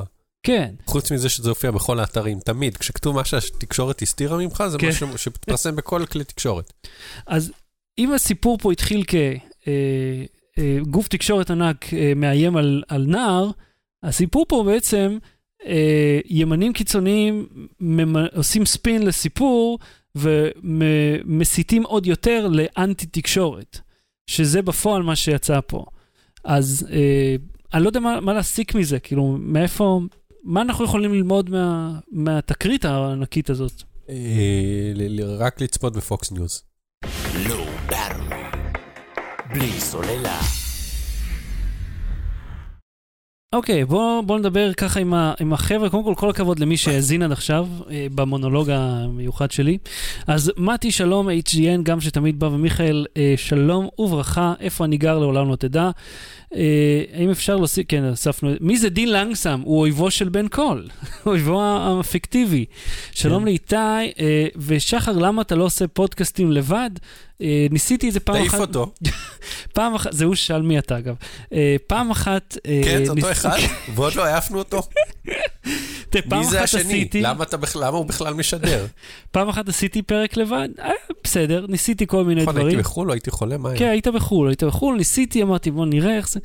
[0.48, 0.74] כן.
[0.86, 2.76] חוץ מזה שזה הופיע בכל האתרים, תמיד.
[2.76, 4.88] כשכתוב מה שהתקשורת הסתירה ממך, זה כן.
[4.88, 6.72] משהו שמתפרסם בכל כלי תקשורת.
[7.26, 7.52] אז
[7.98, 9.04] אם הסיפור פה התחיל
[10.56, 13.50] כגוף תקשורת ענק אה, מאיים על, על נער,
[14.02, 15.18] הסיפור פה בעצם,
[15.66, 17.46] אה, ימנים קיצוניים
[17.80, 19.78] ממ- עושים ספין לסיפור
[20.14, 23.78] ומסיתים עוד יותר לאנטי תקשורת,
[24.26, 25.84] שזה בפועל מה שיצא פה.
[26.44, 27.36] אז אה,
[27.74, 30.00] אני לא יודע מה, מה להסיק מזה, כאילו, מאיפה,
[30.44, 33.82] מה אנחנו יכולים ללמוד מה, מהתקרית הענקית הזאת?
[34.08, 34.92] אה,
[35.38, 36.62] רק לצפות ב-Fox News.
[39.54, 40.38] בלי סוללה.
[43.54, 45.90] אוקיי, בוא, בוא נדבר ככה עם, ה, עם החבר'ה.
[45.90, 49.78] קודם כל, כל הכבוד למי שהאזין עד עכשיו אה, במונולוג המיוחד שלי.
[50.26, 55.48] אז מתי, שלום, HGN, גם שתמיד בא, ומיכאל, אה, שלום וברכה, איפה אני גר לעולם
[55.48, 55.90] לא תדע.
[56.54, 59.60] אה, האם אפשר להוסיף, כן, הוספנו, מי זה דין לנגסם?
[59.64, 60.88] הוא אויבו של בן קול,
[61.26, 61.62] אויבו
[62.00, 62.64] הפיקטיבי.
[63.12, 63.44] שלום כן.
[63.44, 66.90] לאיתי, אה, ושחר, למה אתה לא עושה פודקאסטים לבד?
[67.42, 68.60] אה, ניסיתי את זה פעם תעיף אחת.
[68.60, 68.92] אותו.
[69.74, 71.14] פעם אחת, זה הוא שאל מי אתה אגב.
[71.86, 72.56] פעם אחת...
[72.84, 73.58] כן, זה אותו אחד,
[73.94, 74.82] ועוד לא העפנו אותו.
[76.10, 76.80] תראה, פעם מי זה אחת השני?
[76.82, 77.44] עשיתי, למה
[77.88, 78.86] הוא בכלל משדר?
[79.30, 80.68] פעם אחת עשיתי פרק לבד,
[81.28, 82.80] בסדר, ניסיתי כל מיני נכון, הייתי דברים.
[82.80, 83.58] בחו"ל או הייתי חולה?
[83.58, 83.78] מה היה?
[83.78, 86.40] כן, היית בחו"ל, היית בחו"ל, ניסיתי, אמרתי, בוא נראה איך זה.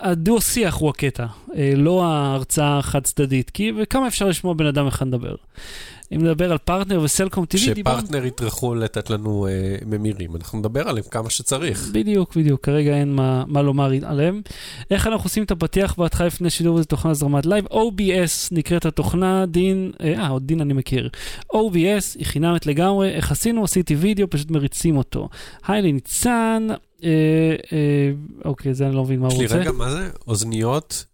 [0.00, 5.34] הדו-שיח הוא הקטע, אה, לא ההרצאה החד-צדדית, כי וכמה אפשר לשמוע בן אדם אחד לדבר.
[6.12, 7.98] אם נדבר על פרטנר וסלקום TV, דיברנו...
[7.98, 11.88] כשפרטנר יטרחו לתת לנו אה, ממירים, אנחנו נדבר עליהם כמה שצריך.
[11.92, 14.42] בדיוק, בדיוק, כרגע אין מה, מה לומר עליהם.
[14.90, 17.66] איך אנחנו עושים את הפתיח בהתחלה לפני שידור וזה תוכנה הזרמת live?
[17.66, 21.08] OBS נקראת התוכנה, דין, אה, עוד דין אני מכיר.
[21.52, 23.64] OBS היא חינמית לגמרי, איך עשינו?
[23.64, 25.28] עשיתי וידאו, פשוט מריצים אותו.
[25.66, 26.66] היי לניצן,
[27.04, 27.08] אה,
[27.72, 28.10] אה,
[28.44, 29.58] אוקיי, זה אני לא מבין מה יש הוא לי רוצה.
[29.58, 30.08] רגע, מה זה?
[30.26, 31.04] אוזניות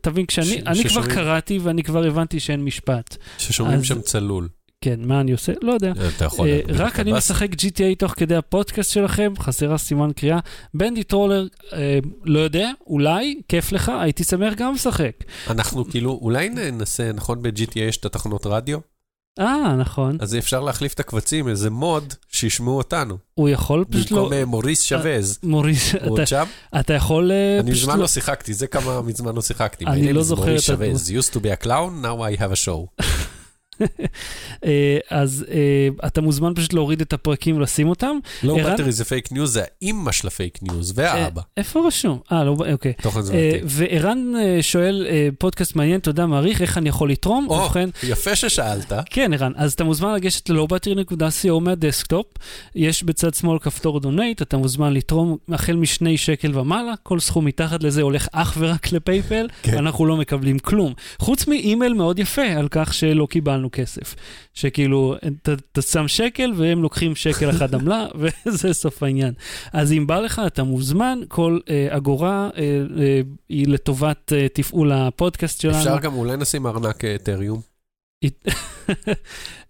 [0.00, 3.16] תבין, כשאני ש- אני כבר קראתי ואני כבר הבנתי שאין משפט.
[3.38, 4.48] ששומעים אז- שם צלול.
[4.84, 5.52] כן, מה אני עושה?
[5.62, 5.92] לא יודע.
[6.00, 6.48] אה, אתה יכול...
[6.48, 7.12] אה, רק אני.
[7.12, 10.38] משחק GTA תוך כדי הפודקאסט שלכם, חסרה סימן קריאה.
[10.74, 15.12] בנדי טרולר, אה, לא יודע, אולי, כיף לך, הייתי שמח גם לשחק.
[15.50, 18.78] אנחנו כאילו, אולי ננסה, נכון ב-GTA יש את התחנות רדיו?
[19.38, 20.16] אה, נכון.
[20.20, 23.16] אז אפשר להחליף את הקבצים, איזה מוד, שישמעו אותנו.
[23.34, 24.18] הוא יכול פשוט לא...
[24.18, 25.38] במקום אה, מוריס שבז.
[25.42, 26.44] מוריס, הוא עוד אתה- שם?
[26.80, 28.00] אתה יכול אה, אני פשוט מזמן לא...
[28.02, 29.84] לא שיחקתי, זה כמה מזמן לא שיחקתי.
[29.86, 30.98] אני לא זוכר מוריס את הדמות.
[31.00, 31.10] שבז.
[31.10, 33.04] used to be a clown, now I have a show.
[34.64, 38.18] אה, אז אה, אתה מוזמן פשוט להוריד את הפרקים ולשים אותם.
[38.42, 38.56] לא
[38.88, 41.40] is a fake news, זה האימא של ה-fake news, והאבא.
[41.40, 42.18] אה, איפה רשום?
[42.32, 42.92] אה, לא, אוקיי.
[43.02, 43.60] תוכן תזונתי.
[43.64, 45.06] וערן שואל,
[45.38, 47.46] פודקאסט מעניין, תודה, מעריך, איך אני יכול לתרום?
[47.48, 47.56] או,
[48.02, 48.92] יפה ששאלת.
[49.10, 52.26] כן, ערן, אז אתה מוזמן לגשת ל-lovetree.co מהדסקטופ,
[52.74, 57.82] יש בצד שמאל כפתור donate, אתה מוזמן לתרום החל משני שקל ומעלה, כל סכום מתחת
[57.82, 59.78] לזה הולך אך ורק ל-PayPal, כן.
[59.78, 60.92] אנחנו לא מקבלים כלום.
[61.18, 64.14] חוץ מאימייל מאוד יפה על כך שלא קיבלנו כסף.
[64.54, 69.34] שכאילו, אתה אתה שם שקל והם לוקחים שקל אחד עמלה, וזה סוף העניין.
[69.72, 72.62] אז אם בא לך, אתה מוזמן, כל אה, אגורה אה,
[72.98, 75.78] אה, היא לטובת אה, תפעול הפודקאסט שלנו.
[75.78, 77.60] אפשר גם אולי נשים ארנק אה, אתריום.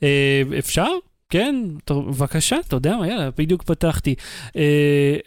[0.03, 0.89] אה, אפשר?
[1.31, 4.15] כן, בבקשה, אתה יודע מה, יאללה, בדיוק פתחתי.
[4.57, 4.63] אה,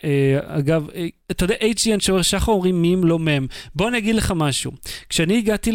[0.03, 3.47] אה, אגב, אה, אתה יודע, HGN שוער שחר אומרים מים לא מם.
[3.75, 4.71] בוא אני אגיד לך משהו.
[5.09, 5.71] כשאני הגעתי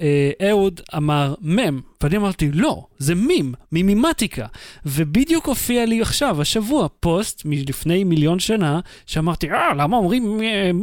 [0.00, 4.46] אה, אהוד אמר מם, ואני אמרתי, לא, זה מים, מימימטיקה.
[4.86, 10.38] ובדיוק הופיע לי עכשיו, השבוע, פוסט מלפני מיליון שנה, שאמרתי, אה, למה אומרים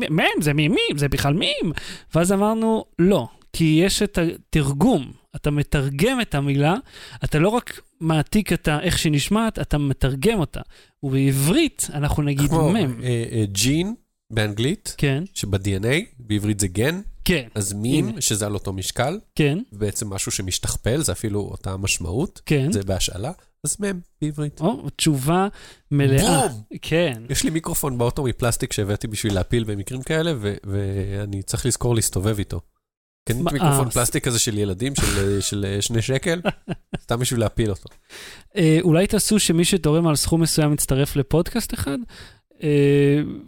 [0.10, 1.72] מם, זה מימים, זה בכלל מים.
[2.16, 6.76] ואז אמרנו, לא, כי יש את התרגום, אתה מתרגם את המילה,
[7.24, 10.62] אתה לא רק מעתיק את איך שהיא נשמעת, אתה מתרגם אותה.
[11.04, 13.02] ובעברית אנחנו נגיד כמו מם.
[13.04, 13.96] אה, אה, ג'ין
[14.32, 18.22] באנגלית, כן, שב-DNA, בעברית זה גן, כן, אז מים, הנה.
[18.22, 22.72] שזה על אותו משקל, כן, בעצם משהו שמשתכפל, זה אפילו אותה משמעות, כן.
[22.72, 23.32] זה בהשאלה,
[23.64, 24.62] אז מם בעברית.
[24.62, 25.48] או, תשובה
[25.92, 26.48] מלאה.
[26.48, 26.62] בום!
[26.82, 27.24] כן.
[27.30, 32.38] יש לי מיקרופון באוטו מפלסטיק שהבאתי בשביל להפיל במקרים כאלה, ו- ואני צריך לזכור להסתובב
[32.38, 32.62] איתו.
[33.30, 36.42] קניתי מה, מיקרופון אה, פלסטיק כזה של ילדים, של, של שני שקל,
[37.04, 37.90] סתם בשביל להפיל אותו.
[38.58, 41.98] אה, אולי תעשו שמי שתורם על סכום מסוים יצטרף לפודקאסט אחד?
[42.64, 42.68] אה,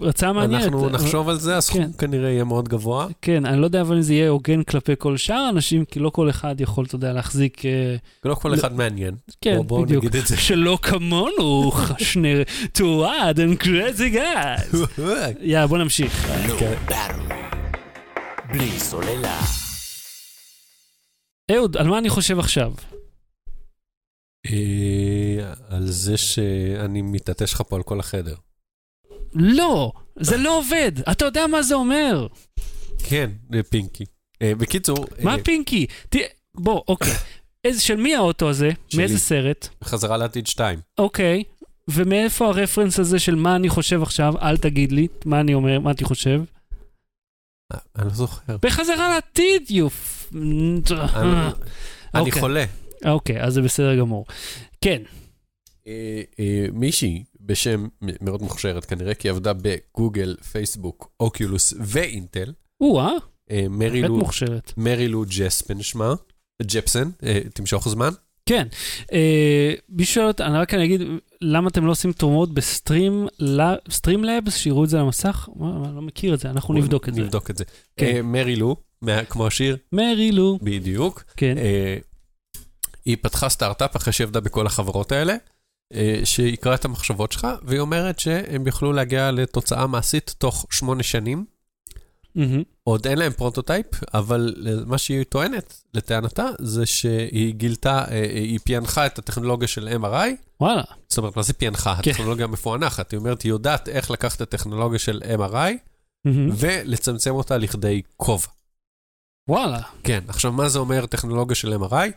[0.02, 0.64] רצה מעניינת.
[0.64, 1.92] אנחנו נחשוב על זה, הסכום כן.
[1.98, 3.08] כנראה יהיה מאוד גבוה.
[3.22, 6.10] כן, אני לא יודע אבל אם זה יהיה הוגן כלפי כל שאר האנשים, כי לא
[6.10, 7.66] כל אחד יכול, אתה יודע, להחזיק...
[7.66, 9.16] אה, לא כל אחד מעניין.
[9.42, 10.04] כן, בוא- בואו בדיוק.
[10.06, 10.38] נגיד את זה.
[10.38, 12.34] שלא כמונו, שני
[12.74, 14.78] תועד and crazy guys.
[15.42, 16.30] יאללה, בוא נמשיך.
[16.50, 16.74] לא כן.
[18.52, 19.40] בלי סוללה.
[21.56, 22.72] אהוד, על מה אני חושב עכשיו?
[24.46, 28.36] אה, על זה שאני מתעטש לך פה על כל החדר.
[29.34, 30.92] לא, זה לא עובד.
[31.12, 32.28] אתה יודע מה זה אומר.
[33.04, 34.06] כן, אה, פינקי.
[34.42, 35.88] אה, בקיצור, מה פינקי?
[36.56, 37.14] בוא, אוקיי.
[37.64, 38.70] איזה, של מי האוטו הזה?
[38.90, 39.02] שלי.
[39.02, 39.68] מאיזה סרט?
[39.84, 40.80] חזרה לעתיד 2.
[40.98, 41.44] אוקיי.
[41.88, 44.34] ומאיפה הרפרנס הזה של מה אני חושב עכשיו?
[44.42, 46.42] אל תגיד לי מה אני אומר, מה אני חושב.
[47.96, 48.58] אני לא זוכר.
[48.62, 50.30] בחזרה לעתיד, יופ.
[50.36, 50.82] אני
[52.14, 52.42] אני אוקיי.
[52.42, 52.66] חולה.
[53.06, 54.26] אוקיי, אז זה בסדר גמור.
[54.82, 55.02] כן,
[55.88, 62.54] אה, אה, מישהי בשם מאוד מוכשרת כנראה, כי עבדה בגוגל, פייסבוק, אוקיולוס ואינטל.
[62.82, 63.12] או-אה,
[63.52, 64.74] אה, באמת מוכשרת.
[64.78, 66.14] מרי לו ג'ספן שמה.
[66.62, 67.10] ג'פסן,
[67.54, 68.10] תמשוך זמן.
[68.46, 68.68] כן.
[69.90, 71.02] מישהו שואל אותה, אני רק אני אגיד,
[71.42, 73.28] למה אתם לא עושים תרומות בסטרים
[73.90, 75.50] סטרים לאבס, שיראו את זה על המסך?
[75.56, 77.22] מה, לא מכיר את זה, אנחנו נבדוק את זה.
[77.22, 77.64] נבדוק את זה.
[77.98, 78.22] כן.
[78.26, 78.76] מרי לו,
[79.30, 81.24] כמו השיר, מרי לו, בדיוק.
[81.38, 81.56] כן.
[83.08, 85.36] אה, היא פתחה סטארט-אפ אחרי שהיא עבדה בכל החברות האלה,
[85.94, 91.46] אה, שיקרא את המחשבות שלך, והיא אומרת שהם יוכלו להגיע לתוצאה מעשית תוך שמונה שנים.
[92.36, 92.64] מהמם.
[92.84, 99.06] עוד אין להם פרוטוטייפ, אבל מה שהיא טוענת, לטענתה, זה שהיא גילתה, אה, היא פענחה
[99.06, 100.30] את הטכנולוגיה של MRI,
[100.62, 101.96] וואלה, זאת אומרת, מה זה פענחה?
[102.04, 102.12] כן.
[102.12, 103.12] הטכנולוגיה המפוענחת.
[103.12, 105.74] היא אומרת, היא יודעת איך לקחת את הטכנולוגיה של MRI
[106.26, 106.50] מהמם.
[106.54, 108.48] ולצמצם אותה לכדי כובע.
[109.50, 112.12] וואלה, כן, עכשיו, מה זה אומר טכנולוגיה של MRI?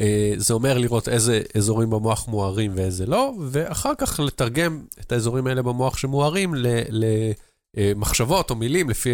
[0.00, 5.46] אה, זה אומר לראות איזה אזורים במוח מוארים ואיזה לא, ואחר כך לתרגם את האזורים
[5.46, 7.32] האלה במוח שמוארים ל- ל-
[7.78, 7.92] אה,
[8.50, 9.10] או מילים לפי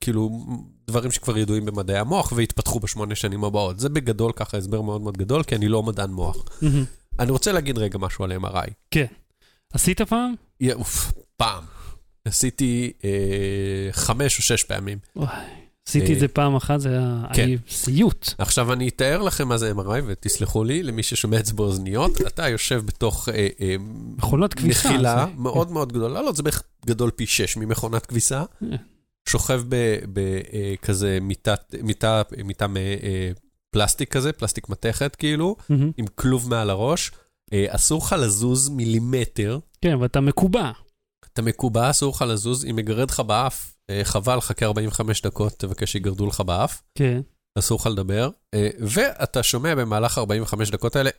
[0.00, 0.46] כאילו
[0.86, 3.80] דברים שכבר ידועים במדעי המוח והתפתחו בשמונה שנים הבאות.
[3.80, 6.44] זה בגדול ככה הסבר מאוד מאוד גדול, כי אני לא מדען מוח.
[7.18, 8.70] אני רוצה להגיד רגע משהו על MRI.
[8.90, 9.06] כן.
[9.72, 10.34] עשית פעם?
[10.60, 11.64] יא, אוף, פעם.
[12.24, 14.98] עשיתי אה, חמש או שש פעמים.
[15.16, 15.44] וואי,
[15.88, 17.48] עשיתי את אה, זה פעם אחת, זה היה כן.
[17.48, 18.34] היה סיוט.
[18.38, 22.48] עכשיו אני אתאר לכם מה זה MRI, ותסלחו לי, למי ששומע את זה באוזניות, אתה
[22.48, 23.76] יושב בתוך אה, אה,
[24.16, 24.88] מכונת כביסה.
[24.88, 28.44] מחילה זה- מאוד מאוד גדולה, לא, זה בערך גדול פי שש ממכונת כביסה.
[29.28, 29.62] שוכב
[30.12, 32.66] בכזה מיטת, מיטה, מיטה
[33.72, 35.56] מפלסטיק כזה, פלסטיק מתכת כאילו.
[35.96, 37.10] עם כלוב מעל הראש.
[37.68, 40.70] אסור לך לזוז מילימטר, כן, ואתה מקובע.
[41.36, 45.92] אתה מקובע, אסור לך לזוז, אם יגרד לך באף, אה, חבל, חכה 45 דקות, תבקש
[45.92, 46.82] שיגרדו לך באף.
[46.98, 47.20] כן.
[47.58, 51.10] אסור לך לדבר, אה, ואתה שומע במהלך 45 דקות האלה,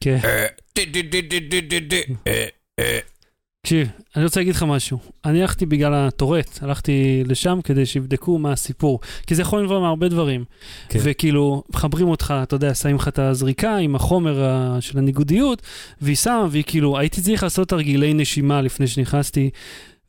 [0.00, 0.18] כן.
[3.66, 4.98] תקשיב, אני רוצה להגיד לך משהו.
[5.24, 9.00] אני הלכתי בגלל הטורט, הלכתי לשם כדי שיבדקו מה הסיפור.
[9.26, 10.44] כי זה יכול לנבוע מהרבה דברים.
[10.88, 10.98] כן.
[11.02, 15.62] וכאילו, מחברים אותך, אתה יודע, שמים לך את הזריקה עם החומר ה- של הניגודיות,
[16.00, 19.50] והיא שמה, והיא כאילו, הייתי צריך לעשות תרגילי נשימה לפני שנכנסתי,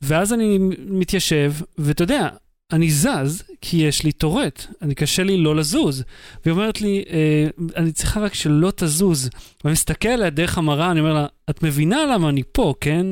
[0.02, 2.28] ואז אני מתיישב, ואתה יודע,
[2.72, 6.04] אני זז, כי יש לי טורט, אני קשה לי לא לזוז.
[6.44, 9.30] והיא אומרת לי, אה, אני צריכה רק שלא תזוז.
[9.64, 13.06] ואני מסתכל עליה דרך המראה, אני אומר לה, את מבינה למה אני פה, כן?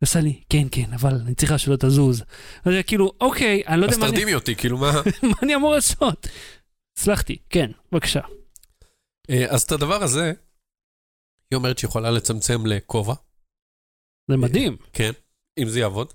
[0.00, 2.22] היא עושה לי, כן, כן, אבל אני צריכה שלא תזוז.
[2.64, 4.92] אז היא כאילו, אוקיי, אני לא יודע אז מה אני, תרדימי אותי, כאילו מה...
[5.30, 6.26] מה אני אמור לעשות.
[6.98, 8.20] הצלחתי, כן, בבקשה.
[9.30, 10.32] אה, אז את הדבר הזה,
[11.50, 13.14] היא אומרת שהיא יכולה לצמצם לכובע,
[14.30, 14.76] זה מדהים.
[14.92, 15.12] כן,
[15.58, 16.12] אם זה יעבוד.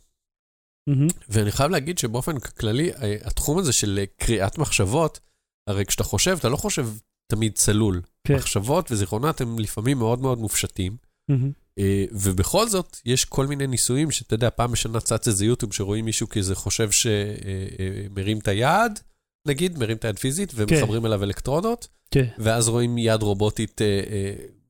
[1.29, 5.19] ואני חייב להגיד שבאופן כללי, אה, התחום הזה של אה, קריאת מחשבות,
[5.69, 6.87] הרי כשאתה חושב, אתה לא חושב
[7.31, 8.01] תמיד צלול.
[8.27, 8.35] כן.
[8.35, 10.97] מחשבות וזיכרונות הם לפעמים מאוד מאוד מופשטים.
[11.29, 11.51] מהמם.
[11.79, 16.05] אה, ובכל זאת, יש כל מיני ניסויים שאתה יודע, פעם בשנה צץ איזה יוטיוב שרואים
[16.05, 18.99] מישהו כזה חושב שמרים את היד,
[19.47, 22.25] נגיד, מרים את היד פיזית, ומחברים אליו אלקטרודות, כן.
[22.37, 23.81] ואז רואים יד רובוטית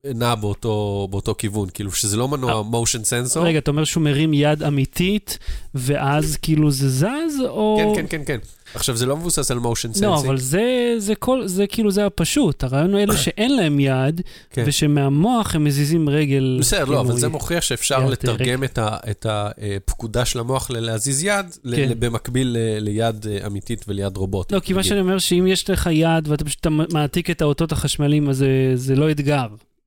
[0.04, 3.44] אה, אה, נעה באותו, באותו כיוון, כאילו שזה לא מנוע מושן סנסור.
[3.44, 5.38] רגע, אתה אומר שהוא מרים יד אמיתית,
[5.74, 7.04] ואז כאילו זה זז,
[7.48, 7.94] או...
[7.96, 8.38] כן, כן, כן, כן.
[8.74, 10.26] עכשיו, זה לא מבוסס על motion לא, sensing.
[10.26, 10.62] אבל זה,
[10.98, 12.64] זה כל, זה כאילו, זה הפשוט.
[12.64, 14.64] הרעיון הוא אלה שאין להם יד, כן.
[14.66, 16.56] ושמהמוח הם מזיזים רגל.
[16.60, 21.46] בסדר, לא, אבל זה מוכיח שאפשר לתרגם את ה- את הפקודה של המוח ללהזיז יד,
[21.76, 21.92] כן.
[21.98, 24.52] במקביל ל- ליד אה, אמיתית וליד רובוטית.
[24.52, 24.82] לא, כי מה.
[24.82, 28.96] שאני אומר, שאם יש לך יד ואתה פשוט מעתיק את האותות החשמליים, אז זה, זה
[28.96, 29.46] לא אתגר.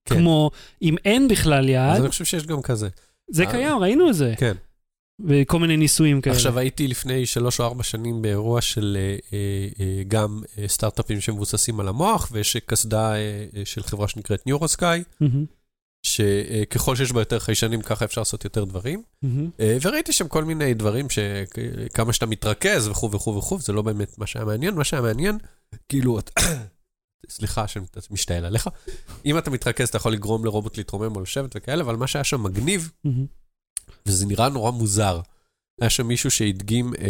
[0.09, 0.15] כן.
[0.15, 2.87] כמו אם אין בכלל אז יד, אני חושב שיש גם כזה.
[3.31, 4.33] זה אה, קיים, ראינו את זה.
[4.37, 4.53] כן.
[5.25, 6.35] וכל מיני ניסויים כאלה.
[6.35, 11.21] עכשיו, הייתי לפני שלוש או ארבע שנים באירוע של אה, אה, אה, גם אה, סטארט-אפים
[11.21, 15.03] שמבוססים על המוח, ויש קסדה אה, אה, של חברה שנקראת ניורוסקאי,
[16.03, 19.01] שככל שיש בה יותר חיישנים, ככה אפשר לעשות יותר דברים.
[19.59, 24.17] אה, וראיתי שם כל מיני דברים שכמה שאתה מתרכז וכו' וכו' וכו', זה לא באמת
[24.17, 24.75] מה שהיה מעניין.
[24.75, 25.37] מה שהיה מעניין,
[25.89, 26.19] כאילו,
[27.29, 28.69] סליחה שאני משתעל עליך,
[29.25, 32.43] אם אתה מתרכז, אתה יכול לגרום לרובוט להתרומם או לשבת וכאלה, אבל מה שהיה שם
[32.43, 32.91] מגניב.
[34.05, 35.21] וזה נראה נורא מוזר.
[35.81, 37.09] היה שם מישהו שהדגים, אה, אה,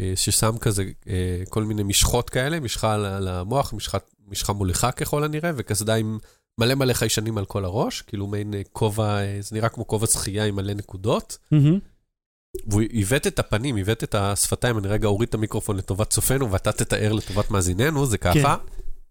[0.00, 4.92] אה, ששם כזה אה, כל מיני משחות כאלה, משחה על, על המוח, משחת, משחה מוליכה
[4.92, 6.18] ככל הנראה, וקסדה עם
[6.60, 10.06] מלא מלא חיישנים על כל הראש, כאילו מעין אה, כובע, אה, זה נראה כמו כובע
[10.06, 11.38] שחייה עם מלא נקודות.
[12.66, 16.72] והוא עיוות את הפנים, עיוות את השפתיים, אני רגע אוריד את המיקרופון לטובת צופינו, ואתה
[16.72, 18.56] תתאר לטובת מאזיננו, זה ככה.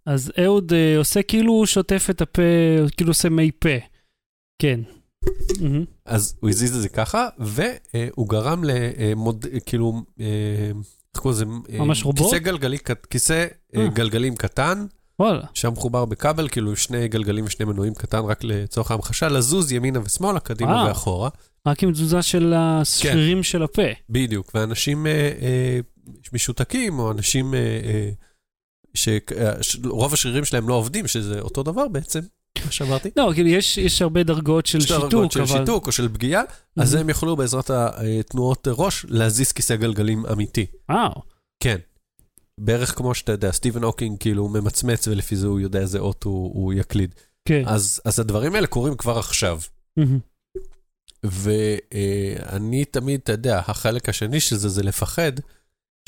[0.06, 2.42] אז אהוד אה, עושה כאילו הוא שוטף את הפה,
[2.98, 3.70] כאילו עושה מי פה.
[4.62, 4.80] כן.
[6.06, 10.26] אז הוא הזיז את זה ככה, והוא גרם למוד, כאילו, אה,
[11.14, 11.46] איך קוראים לזה?
[11.74, 12.32] אה, ממש רובוט?
[12.32, 12.78] כיסא גלגלי,
[13.10, 13.88] כיסא אה, אה.
[13.88, 14.86] גלגלים קטן,
[15.20, 15.44] וואלה.
[15.54, 20.40] שהיה מחובר בכבל, כאילו שני גלגלים ושני מנועים קטן, רק לצורך ההמחשה, לזוז ימינה ושמאלה,
[20.40, 20.88] קדימה וואו.
[20.88, 21.30] ואחורה.
[21.68, 23.82] רק עם תזוזה של השרירים של הפה.
[24.10, 25.80] בדיוק, ואנשים אה, אה,
[26.34, 28.10] משותקים, או אנשים אה, אה,
[28.94, 32.20] שרוב השרירים שלהם לא עובדים, שזה אותו דבר בעצם,
[32.66, 33.10] מה שאמרתי.
[33.18, 35.60] לא, כאילו יש, יש הרבה דרגות של שתי שיתוק, דרגות של אבל...
[35.60, 36.44] שיתוק או של פגיעה,
[36.78, 37.02] אז מהמם.
[37.02, 40.66] הם יוכלו בעזרת התנועות ראש להזיז כיסא גלגלים אמיתי.
[40.90, 41.22] וואו.
[41.64, 41.78] כן.
[42.58, 46.52] בערך כמו שאתה יודע, סטיבן הוקינג כאילו ממצמץ ולפי זה הוא יודע איזה אות הוא,
[46.54, 47.16] הוא יקליד.
[47.46, 47.64] כן.
[47.66, 49.60] אז, אז הדברים האלה קורים כבר עכשיו.
[49.98, 50.20] מהמם.
[51.24, 55.32] ואני תמיד, אתה יודע, החלק השני של זה זה לפחד,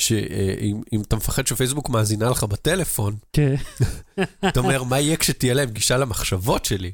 [0.04, 3.56] שאם אם אתה מפחד שפייסבוק מאזינה לך בטלפון, כן.
[4.48, 6.92] אתה אומר, מה יהיה כשתהיה להם גישה למחשבות שלי,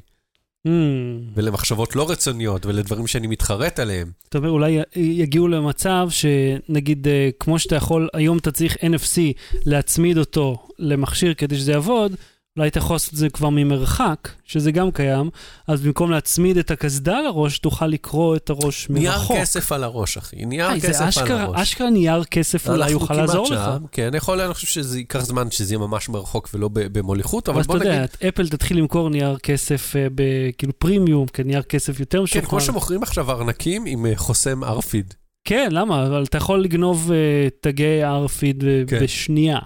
[0.64, 1.20] מהמם.
[1.34, 4.10] ולמחשבות לא רצוניות, ולדברים שאני מתחרט עליהם.
[4.28, 9.18] אתה אומר, אולי יגיעו למצב שנגיד, אה, כמו שאתה יכול, היום אתה צריך NFC
[9.64, 12.16] להצמיד אותו למכשיר כדי שזה יעבוד,
[12.58, 15.30] אולי אתה יכול לעשות את זה כבר ממרחק, שזה גם קיים,
[15.66, 19.36] אז במקום להצמיד את הקסדה לראש, תוכל לקרוא את הראש נייר מרחוק.
[19.36, 20.44] כסף על הראש, אחי.
[20.44, 21.60] נייר היי, כסף זה על אשכרה, הראש.
[21.60, 23.64] אשכרה נייר כסף אולי יוכל לעזור לך.
[23.64, 27.60] שם, כן, יכול, אני חושב שזה ייקח זמן שזה יהיה ממש מרחוק ולא במוליכות, אבל
[27.60, 32.18] אתה בוא נגיד, יודע, אפל תתחיל למכור נייר כסף אה, בכאילו פרימיום, כנייר כסף יותר
[32.18, 32.48] כן, משוכלל.
[32.50, 35.14] כמו שמוכרים עכשיו ארנקים עם אה, חוסם RFID.
[35.44, 36.06] כן, למה?
[36.06, 39.00] אבל אתה יכול לגנוב אה, תגי RFID אה, כן.
[39.02, 39.58] בשנייה.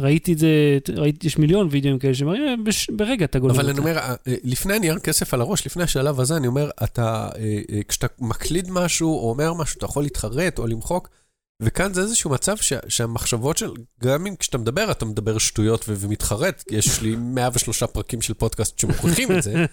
[0.00, 2.54] ראיתי את זה, ראיתי, יש מיליון וידאוים כאלה שמראים, אה,
[2.96, 3.70] ברגע אתה אבל אותה.
[3.70, 7.28] אני אומר, אה, אה, לפני הנייר כסף על הראש, לפני השלב הזה, אני אומר, אתה,
[7.88, 11.08] כשאתה מקליד משהו או אומר משהו, אתה יכול להתחרט או למחוק,
[11.62, 13.70] וכאן זה איזשהו מצב שה, שהמחשבות של,
[14.02, 18.78] גם אם כשאתה מדבר, אתה מדבר שטויות ו- ומתחרט, יש לי 103 פרקים של פודקאסט
[18.78, 19.54] שמוכיחים את זה,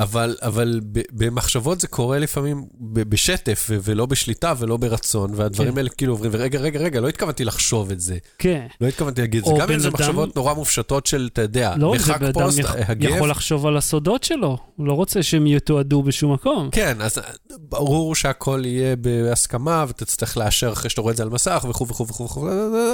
[0.00, 0.80] אבל, אבל
[1.12, 5.78] במחשבות זה קורה לפעמים בשטף ולא בשליטה ולא ברצון, והדברים כן.
[5.78, 8.18] האלה כאילו עוברים, ורגע, רגע, רגע, לא התכוונתי לחשוב את זה.
[8.38, 8.66] כן.
[8.80, 9.60] לא התכוונתי להגיד את זה.
[9.60, 13.10] גם אם זה אדם- מחשבות נורא מופשטות של, אתה יודע, לא, מחק פוסט, יכ- הגב.
[13.10, 16.68] יכול לחשוב על הסודות שלו, הוא לא רוצה שהם יתועדו בשום מקום.
[16.72, 17.18] כן, אז
[17.58, 21.88] ברור שהכל יהיה בהסכמה, ואתה תצטרך לאשר אחרי שאתה רואה את זה על מסך וכו'
[21.88, 22.48] וכו' וכו' וכו',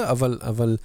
[0.09, 0.77] אבל, אבל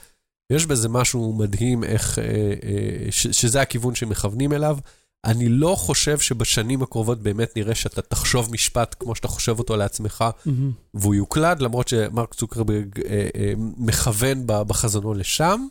[0.52, 4.76] יש בזה משהו מדהים איך, אה, אה, שזה הכיוון שמכוונים אליו.
[5.24, 10.24] אני לא חושב שבשנים הקרובות באמת נראה שאתה תחשוב משפט כמו שאתה חושב אותו לעצמך,
[10.46, 10.72] מהמם.
[10.94, 15.66] והוא יוקלד, למרות שמרק צוקרברג אה, אה, מכוון בחזונו לשם,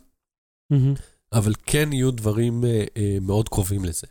[0.70, 0.94] מהמם.
[1.32, 4.06] אבל כן יהיו דברים אה, אה, מאוד קרובים לזה.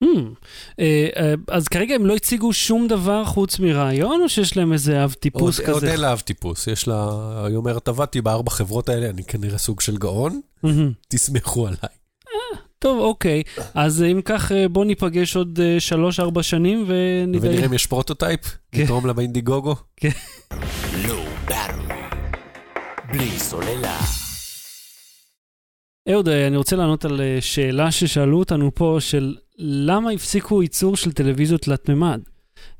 [0.00, 0.34] מהמם.
[0.80, 5.04] אה, אה, אז כרגע הם לא הציגו שום דבר חוץ מרעיון, או שיש להם איזה
[5.04, 5.92] אב טיפוס עוד, עוד כזה?
[5.92, 7.06] אין לה אב טיפוס, יש לה,
[7.46, 10.92] היא אומרת, עבדתי בארבע חברות האלה, אני כנראה סוג של גאון, מהמם.
[11.08, 11.96] תסמכו עליי.
[12.78, 13.42] טוב, אוקיי.
[13.74, 17.50] אז אם כך, אה, בוא ניפגש עוד אה, שלוש-ארבע שנים ונראה.
[17.50, 18.40] ונראה אם יש prototype,
[18.72, 18.82] כן.
[18.82, 19.74] נתרום לה ב Indiegogo.
[23.12, 23.98] בלי סוללה.
[26.10, 30.96] אהוד, אה, אני רוצה לענות על אה, שאלה ששאלו אותנו פה, של למה הפסיקו ייצור
[30.96, 32.20] של טלוויזיות תלת-מימד?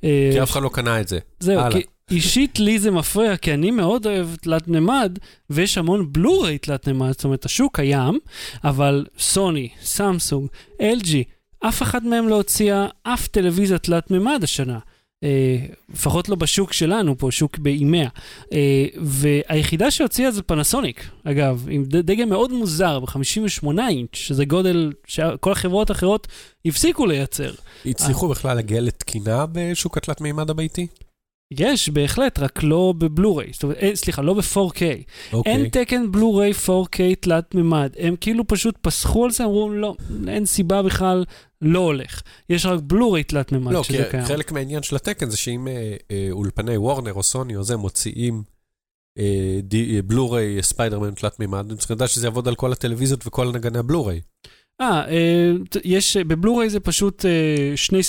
[0.04, 1.18] אה, כי אף אחד לא קנה את זה.
[1.40, 1.72] זהו.
[1.72, 5.18] כי אישית לי זה מפריע, כי אני מאוד אוהב תלת-מימד,
[5.50, 8.18] ויש המון בלו-ריי תלת-מימד, זאת אומרת, השוק קיים,
[8.64, 10.48] אבל סוני, סמסונג,
[10.80, 11.14] LG,
[11.60, 14.78] אף אחד מהם לא הוציאה אף טלוויזיה תלת-מימד השנה.
[15.24, 15.56] אה,
[15.94, 18.08] לפחות לא בשוק שלנו פה, שוק באימיה.
[18.52, 25.52] אה, והיחידה שהוציאה זה פנסוניק, אגב, עם דגם מאוד מוזר, ב-58 אינץ', שזה גודל שכל
[25.52, 26.26] החברות האחרות
[26.66, 27.52] הפסיקו לייצר.
[27.86, 30.86] הצליחו בכלל להגיע לתקינה בשוק התלת מימד הביתי?
[31.50, 33.50] יש, בהחלט, רק לא בבלו-ריי.
[33.52, 34.82] זאת אומרת, אה, סליחה, לא ב-4K.
[35.32, 35.52] אוקיי.
[35.52, 37.92] אין תקן בלו-ריי 4K תלת מימד.
[37.98, 39.94] הם כאילו פשוט פסחו על זה, אמרו, לא,
[40.28, 41.24] אין סיבה בכלל,
[41.62, 42.22] לא הולך.
[42.50, 44.24] יש רק בלו-ריי תלת מימד לא, כי שזה קיים.
[44.24, 48.42] חלק מהעניין של התקן זה שאם אה, אה, אולפני וורנר או סוני או זה מוציאים
[49.18, 53.26] אה, די- אה, בלו-ריי ספיידרמן תלת מימד, הם צריכים לדעת שזה יעבוד על כל הטלוויזיות
[53.26, 54.20] וכל נגני הבלו-ריי.
[54.80, 55.50] אה, אה,
[55.84, 58.00] יש, אה, בבלו-ריי זה פשוט אה, שני,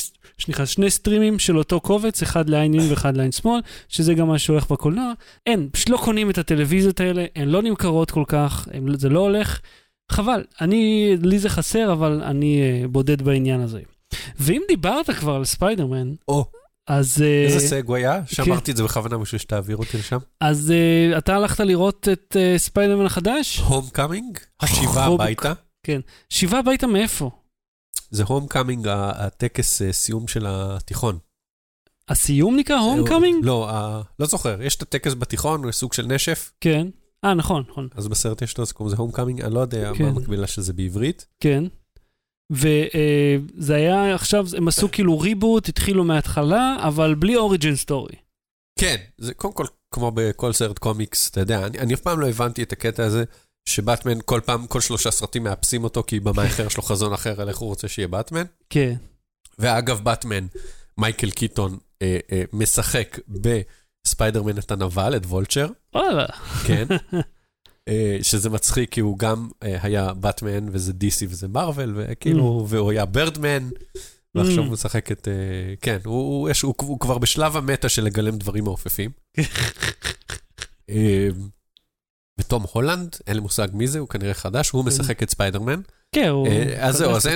[0.41, 4.39] סליחה, שני סטרימים של אותו קובץ, אחד לעין ימין ואחד לעין שמאל, שזה גם מה
[4.39, 5.13] שהולך בקולנוע.
[5.45, 9.19] אין, פשוט לא קונים את הטלוויזיות האלה, הן לא נמכרות כל כך, הם, זה לא
[9.19, 9.59] הולך.
[10.11, 13.79] חבל, אני, לי זה חסר, אבל אני אה, בודד בעניין הזה.
[14.39, 16.45] ואם דיברת כבר על ספיידרמן, או,
[16.87, 17.21] אז...
[17.21, 18.21] אה, איזה segue היה?
[18.25, 20.17] שאמרתי את זה בכוונה בשביל שתעביר אותי לשם.
[20.41, 23.59] אז uh, אתה הלכת לראות את uh, ספיידרמן החדש?
[23.59, 25.53] Homecoming, השיבה הביתה.
[26.29, 27.31] שיבה הביתה מאיפה?
[28.09, 31.17] זה Homecoming, הטקס אה, סיום של התיכון.
[32.09, 33.45] הסיום נקרא home אה, coming?
[33.45, 36.87] לא, ה- לא זוכר, יש את הטקס בתיכון, הוא סוג של נשף, כן.
[37.25, 40.03] אה, נכון, נכון, אז בסרט יש את זה, Homecoming, אני לא יודע כן.
[40.03, 41.27] מה המקבילה של זה בעברית.
[41.39, 41.63] כן.
[42.51, 48.15] וזה היה עכשיו, הם עשו כאילו reboot, התחילו מההתחלה, אבל בלי origin story.
[48.79, 52.29] כן, זה קודם כל, כמו בכל סרט קומיקס, אתה יודע, אני, אני אף פעם לא
[52.29, 53.23] הבנתי את הקטע הזה,
[53.67, 57.41] שבטמן כל פעם, כל שלושה סרטים מאפסים אותו, כי במאי אחר יש לו חזון אחר
[57.41, 58.43] על איך הוא רוצה שיהיה באטמן.
[58.69, 58.95] כן.
[59.59, 60.45] ואגב, באטמן,
[60.97, 66.25] מייקל קיטון אה, אה, משחק בספיידרמן את הנבל, את Vulture, וואלה.
[66.67, 66.87] כן.
[67.87, 72.91] אה, שזה מצחיק, כי הוא גם אה, היה באטמן, וזה DC וזה מארוול, וכאילו, והוא
[72.91, 73.69] היה ברדמן,
[74.35, 74.65] ועכשיו Mm.
[74.65, 75.27] הוא משחק את...
[75.27, 79.11] אה, כן, הוא, הוא, יש, הוא, הוא כבר בשלב המטה של לגלם דברים מעופפים.
[82.39, 85.81] ותום הולנד, אין לי מושג מי זה, הוא כנראה חדש, הוא משחק את ספיידרמן.
[86.11, 86.47] כן, הוא...
[86.47, 87.27] אה, אז זהו, אז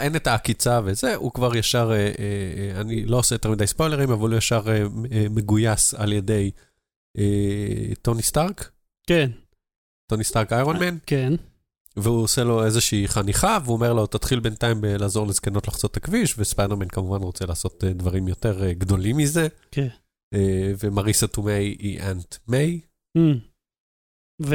[0.00, 4.10] אין את העקיצה וזה, הוא כבר ישר, אה, אה, אני לא עושה יותר מדי ספוילרים,
[4.10, 4.62] אבל הוא ישר
[5.30, 6.50] מגויס על ידי
[8.02, 8.70] טוני סטארק,
[9.06, 9.30] כן,
[10.10, 11.32] טוני סטארק איירון מן, כן.
[11.96, 16.34] והוא עושה לו איזושהי חניכה, והוא אומר לו, תתחיל בינתיים לעזור לזקנות לחצות את הכביש,
[16.38, 19.48] וספיידרמן כמובן רוצה לעשות דברים יותר גדולים מזה.
[19.70, 19.88] כן.
[20.78, 22.80] ומריסה טומאי היא Aunt May.
[24.42, 24.46] Mm.
[24.46, 24.54] ו?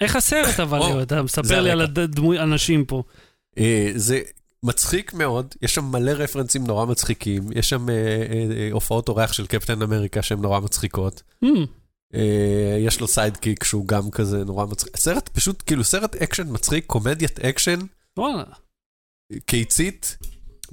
[0.00, 1.80] איך הסרט אבל, או, אתה מספר לי על.
[1.80, 3.02] הדמוי אנשים פה.
[3.58, 4.20] אה, זה
[4.62, 9.32] מצחיק מאוד, יש שם מלא רפרנסים נורא מצחיקים, יש שם אה, אה, אה, הופעות אורח
[9.32, 11.22] של קפטן אמריקה שהן נורא מצחיקות.
[11.44, 11.48] Hmm,
[12.14, 14.96] אה, יש לו sidekick שהוא גם כזה נורא מצחיק.
[14.96, 17.78] סרט פשוט, כאילו סרט אקשן מצחיק, קומדיית אקשן,
[18.16, 18.44] וואלה.
[19.46, 20.18] קיצית,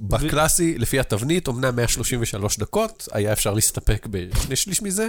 [0.00, 5.08] קלאסית, לפי התבנית, אמנם 133 דקות, היה אפשר להסתפק בשני שליש מזה,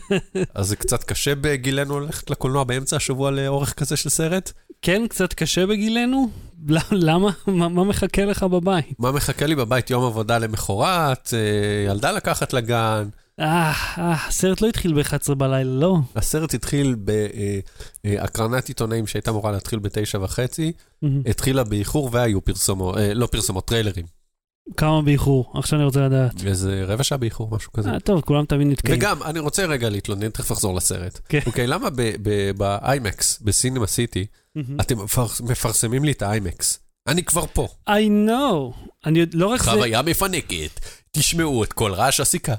[0.54, 4.52] אז זה קצת קשה בגילנו ללכת לקולנוע באמצע השבוע לאורך כזה של סרט.
[4.82, 6.30] כן, קצת קשה בגילנו?
[6.90, 7.30] למה?
[7.46, 8.94] מה מה מחכה לך בבית?
[8.98, 9.90] מה מחכה לי בבית?
[9.90, 13.08] יום עבודה למחרת, אה, ילדה לקחת לגן.
[13.40, 15.98] אה, אה, הסרט לא התחיל ב-11 בלילה, לא.
[16.16, 16.96] הסרט התחיל
[18.04, 20.72] בהקרנת עיתונאים שהייתה אמורה להתחיל בתשע וחצי,
[21.02, 21.22] מהמם.
[21.26, 24.21] התחילה באיחור והיו פרסומות, אה, לא פרסומות, טריילרים.
[24.76, 25.52] כמה באיחור?
[25.54, 26.46] עכשיו אני רוצה לדעת.
[26.46, 27.90] איזה רבע שעה באיחור, משהו כזה.
[27.90, 28.98] אה, טוב, כולם תמיד נתקעים.
[28.98, 31.20] וגם, אני רוצה רגע להתלונן, תכף אחזור לסרט.
[31.28, 31.38] כן.
[31.46, 31.88] אוקיי, למה
[32.56, 34.26] באיימקס, בסינמה סיטי.
[34.80, 36.78] אתם מפרס- מפרסמים לי את האיימקס?
[37.06, 37.68] אני כבר פה.
[37.88, 37.92] I
[38.28, 38.76] know.
[39.06, 39.70] אני לא רק זה...
[39.70, 42.54] חוויה מפנקת, תשמעו את כל רעש הסיכה.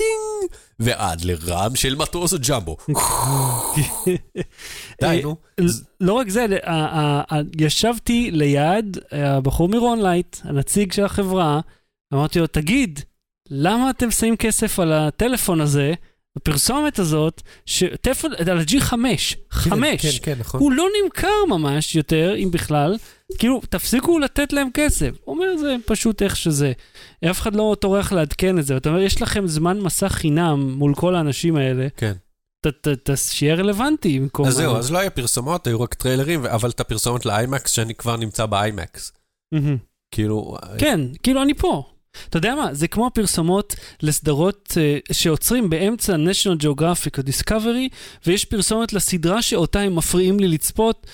[0.00, 2.76] טינג, ועד לרעם של מטוס ג'מבו.
[5.00, 5.36] די, אה, נו.
[6.00, 6.46] לא רק זה,
[7.60, 11.60] ישבתי ליד הבחור מרונלייט, הנציג של החברה,
[12.14, 13.00] אמרתי לו, תגיד,
[13.50, 15.94] למה אתם שמים כסף על הטלפון הזה,
[16.36, 18.92] הפרסומת הזאת, שטלפון, על ה-G5,
[19.50, 20.60] 5, כן, כן, נכון.
[20.60, 22.96] הוא לא נמכר ממש יותר, אם בכלל,
[23.38, 25.10] כאילו, תפסיקו לתת להם כסף.
[25.24, 26.72] הוא אומר, זה פשוט איך שזה.
[27.30, 28.76] אף אחד לא טורח לעדכן את זה.
[28.76, 32.12] אתה אומר, יש לכם זמן מסך חינם מול כל האנשים האלה, כן.
[32.66, 34.46] ת- ת- ת- שיהיה רלוונטי במקום...
[34.46, 38.16] אז זהו, אז לא היה פרסומות, היו רק טריילרים, אבל את הפרסומות לאיימקס, שאני כבר
[38.16, 39.12] נמצא באיימקס.
[39.52, 39.76] מהמם.
[40.14, 41.84] כאילו, כן, כאילו אני פה.
[42.28, 47.94] אתה יודע מה, זה כמו הפרסומות לסדרות uh, שעוצרים באמצע national geographic או discovery,
[48.26, 51.06] ויש פרסומת לסדרה שאותה הם מפריעים לי לצפות,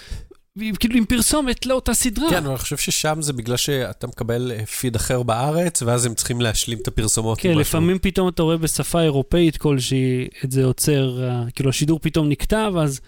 [0.79, 2.31] כאילו עם פרסומת לאותה סדרה.
[2.31, 6.15] כן, אבל אני חושב ששם זה בגלל שאתה מקבל אה, פיד אחר בארץ, ואז הם
[6.15, 7.41] צריכים להשלים את הפרסומות.
[7.41, 7.59] כן.
[7.59, 12.69] לפעמים פתאום אתה רואה בשפה אירופאית כלשהי, את זה עוצר, uh, כאילו השידור פתאום נקטע,
[12.75, 13.01] ואז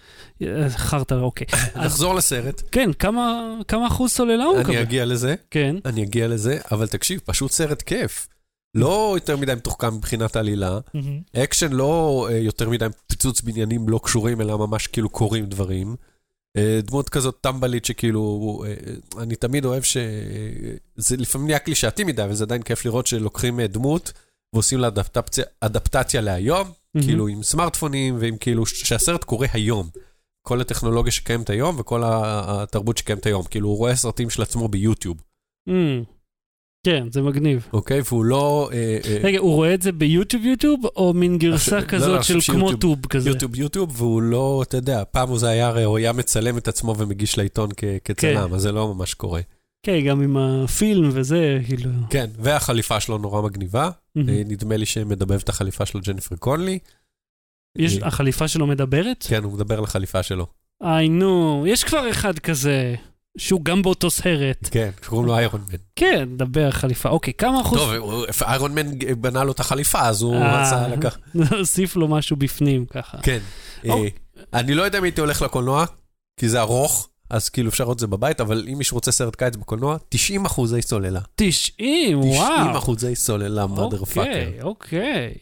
[0.42, 1.46] אה, חרטא, אוקיי.
[1.84, 4.78] נחזור לסרט, כן, כמה, כמה אחוז סוללה הוא אני מקבל?
[4.78, 5.76] אגיע לזה, כן.
[5.84, 8.28] אני אגיע לזה, אבל תקשיב, פשוט סרט כיף.
[8.74, 10.78] לא יותר מדי מתוחכם מבחינת העלילה,
[11.36, 15.96] אקשן לא אה, יותר מדי פיצוץ בניינים לא קשורים, אלא ממש כאילו קורים דברים.
[16.58, 18.74] אה, דמות כזאת טמבלית שכאילו, אה,
[19.22, 19.96] אני תמיד אוהב ש...
[20.96, 24.12] זה לפעמים נהיה קלישאתי מדי, אבל זה עדיין כיף לראות שלוקחים אה, דמות
[24.52, 29.88] ועושים לה אדפטציה, אדפטציה להיום, כאילו עם סמארטפונים ועם כאילו, שהסרט קורה היום.
[30.42, 33.44] כל הטכנולוגיה שקיימת היום וכל התרבות שקיימת היום.
[33.44, 35.16] כאילו, הוא רואה סרטים של עצמו ביוטיוב,
[35.68, 36.04] Mm.
[36.88, 37.68] כן, זה מגניב.
[37.72, 38.00] אוקיי?
[38.08, 38.70] והוא לא...
[38.72, 42.24] אה, אה, רגע, הוא רואה את זה ביוטיוב יוטיוב, או מין גרסה לא, לא, כזאת
[42.24, 43.30] של כמו טוב כזה?
[43.30, 46.68] יוטיוב יוטיוב, והוא לא, אתה יודע, פעם הוא זה היה, הרי הוא היה מצלם את
[46.68, 49.40] עצמו ומגיש לעיתון כ- כצלם, אז זה לא ממש קורה.
[49.82, 51.90] כן, גם עם הפילם וזה, כאילו.
[52.10, 53.90] כן, והחליפה שלו נורא מגניבה.
[54.16, 56.78] אה, נדמה לי שמדבב את החליפה שלו ג'ניפר קונלי.
[57.78, 59.24] יש, החליפה שלו מדברת?
[59.28, 60.46] כן, הוא מדבר לחליפה שלו.
[60.82, 62.94] איי, נו, יש כבר אחד כזה,
[63.38, 64.68] שהוא גם באותו סרט.
[64.70, 65.78] כן, קוראים לו איירון מן.
[65.96, 67.08] כן, דבר חליפה.
[67.08, 67.78] אוקיי, כמה אחוז?
[67.78, 71.18] טוב, איירון מן בנה לו את החליפה, אז הוא אה, רצה לקח...
[71.58, 73.18] נוסיף לו משהו בפנים, ככה.
[73.22, 73.38] כן.
[73.84, 74.10] אה, אוקיי.
[74.54, 75.84] אני לא יודע אם הייתי הולך לקולנוע,
[76.40, 79.36] כי זה ארוך, אז כאילו אפשר לראות את זה בבית, אבל אם מישהו רוצה סרט
[79.36, 81.20] קיץ בקולנוע, 90 אחוזי סוללה.
[81.34, 82.78] 90, 90 וואו.
[82.78, 84.18] אחוזי סוללה, mother fucker.
[84.18, 85.34] אוקיי, אוקיי.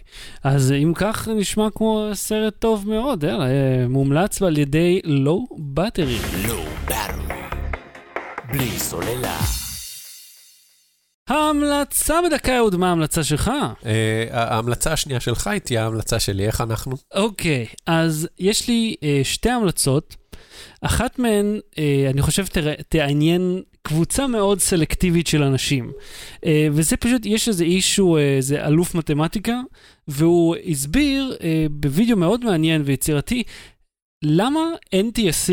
[0.45, 6.19] אז אם כך נשמע כמו סרט טוב מאוד, יאללה, אה, מומלץ על ידי לואו באטרי.
[6.49, 6.76] לואו.
[8.49, 9.39] בלי סוללה.
[11.29, 13.51] ההמלצה בדקה אהוד, מה ההמלצה שלך?
[13.87, 16.97] אה, ההמלצה השנייה שלך היא תהיה ההמלצה שלי, איך אנחנו?
[17.15, 20.17] אוקיי, אז יש לי אה, שתי המלצות.
[20.81, 22.45] אחת מהן, אה, אני חושב,
[22.89, 25.93] תעניין קבוצה מאוד סלקטיבית של אנשים.
[26.73, 29.61] וזה פשוט, יש איזה אישו, אה, איזה אלוף מתמטיקה,
[30.09, 31.37] והוא הסביר
[31.71, 33.43] בווידאו מאוד מעניין ויצירתי,
[34.25, 34.61] למה
[34.95, 35.53] NTSC,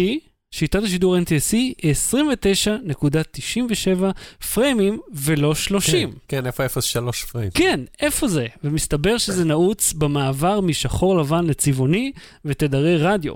[0.54, 3.88] שיטת השידור NTSC, היא 29.97
[4.54, 6.12] פריימים ולא 30.
[6.12, 7.50] כן, כן, איפה 03 פריים?
[7.54, 8.48] כן, איפה זה?
[8.64, 12.12] ומסתבר שזה נעוץ במעבר משחור לבן לצבעוני
[12.46, 13.34] ותדרי רדיו.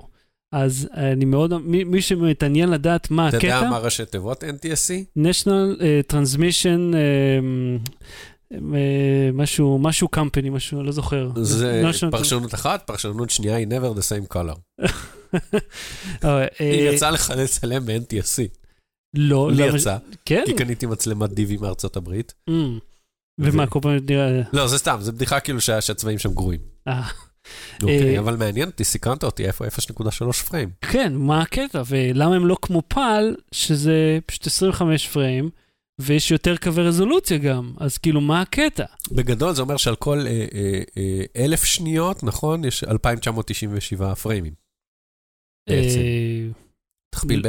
[0.52, 5.18] אז אני מאוד, מי, מי שמתעניין לדעת מה אתה יודע הקטע, מה ראשי תיבות NTSC?
[5.18, 7.90] national uh, transmission, uh,
[9.32, 11.30] משהו, משהו company, משהו, לא זוכר.
[11.42, 14.58] זה פרשנות אחת, פרשנות שנייה היא never the same color.
[16.24, 18.42] אה, אה, אם יצא לך לצלם ב-NTSC,
[19.14, 20.42] לא, לי למה- יצא, כן?
[20.46, 22.34] כי קניתי מצלמת DV מארצות הברית.
[22.50, 22.52] Mm.
[23.38, 24.42] ומה, כל פעם נראה...
[24.52, 26.60] לא, זה סתם, זה בדיחה כאילו שה- שהצבעים שם גרועים.
[26.88, 27.02] אה,
[27.82, 30.70] אוקיי, אה, אבל מעניין אותי, סקרנת אותי, איפה 0.3 פריים?
[30.80, 31.82] כן, מה הקטע?
[31.86, 35.50] ולמה הם לא כמו פאל, שזה פשוט 25 פריים,
[35.98, 38.84] ויש יותר קווי רזולוציה גם, אז כאילו, מה הקטע?
[39.12, 42.64] בגדול זה אומר שעל כל אה, אה, אה, אלף שניות, נכון?
[42.64, 44.52] יש 2,997 פריימים.
[45.70, 45.98] בעצם.
[45.98, 46.48] אה,
[47.14, 47.46] תכפיל ב...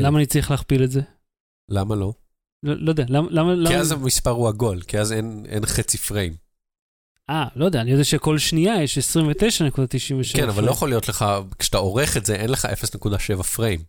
[0.00, 1.00] למה אני צריך להכפיל את זה?
[1.70, 2.12] למה לא?
[2.62, 3.28] לא לא יודע, למה...
[3.30, 6.34] למה- כי אז המספר הוא עגול, כי אז אין אין חצי פריים.
[7.30, 10.36] אה, לא יודע, אני יודע שכל שנייה יש 29.97.
[10.36, 11.24] כן, אבל לא יכול להיות לך,
[11.58, 12.64] כשאתה עורך את זה, אין לך
[13.36, 13.80] 0.7 פריים.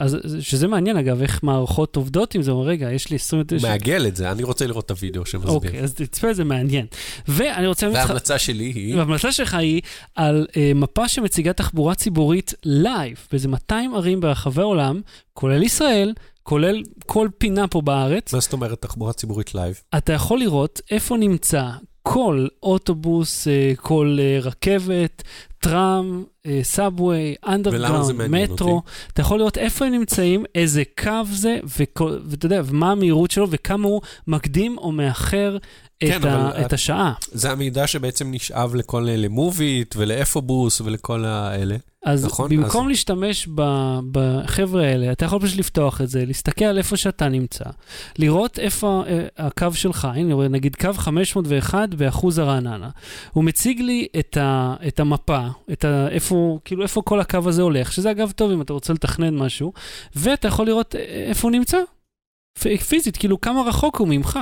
[0.00, 3.68] אז שזה מעניין, אגב, איך מערכות עובדות עם זה, אומר, רגע, יש לי 29...
[3.68, 5.52] מעגל את זה, אני רוצה לראות את הוידאו שמסביר.
[5.52, 6.86] אוקיי, אז תצפה, זה מעניין.
[7.28, 7.88] ואני רוצה...
[7.92, 9.82] וההמלצה שלי היא, וההמלצה שלך היא
[10.14, 15.00] על uh, מפה שמציגה תחבורה ציבורית live באיזה 200 ערים ברחבי העולם,
[15.34, 18.32] כולל ישראל, כולל כל פינה פה בארץ.
[18.32, 19.80] מה זאת אומרת תחבורה ציבורית live?
[19.96, 21.62] אתה יכול לראות איפה נמצא
[22.02, 25.22] כל אוטובוס, uh, כל uh, רכבת,
[25.58, 26.24] tram,
[26.62, 28.70] subway, ולמה זה underground, מטרו.
[28.70, 28.88] אותי?
[29.12, 33.46] אתה יכול לראות איפה הם נמצאים, איזה קו זה, וכל- ואתה יודע, ומה המהירות שלו,
[33.50, 35.56] וכמה הוא מקדים או מאחר
[36.00, 37.12] כן, ה, את השעה.
[37.32, 41.76] זה המידע שבעצם נשאב לכל, למוביט ולאפובוס ולכל האלה.
[42.04, 42.88] אז נכון, במקום אז...
[42.88, 47.64] להשתמש ב- בחבר'ה האלה, אתה יכול פשוט לפתוח את זה, להסתכל על איפה שאתה נמצא,
[48.18, 52.90] לראות איפה אה, הקו שלך, הנה, נגיד קו 501 באחוז הרעננה.
[53.32, 57.62] הוא מציג לי את, ה, את המפה, את ה, איפה, כאילו, איפה כל הקו הזה
[57.62, 59.72] הולך, שזה אגב טוב אם אתה רוצה לתכנן משהו,
[60.16, 61.78] ואתה יכול לראות אה, איפה הוא נמצא,
[62.88, 64.38] פיזית, כאילו כמה רחוק הוא ממך.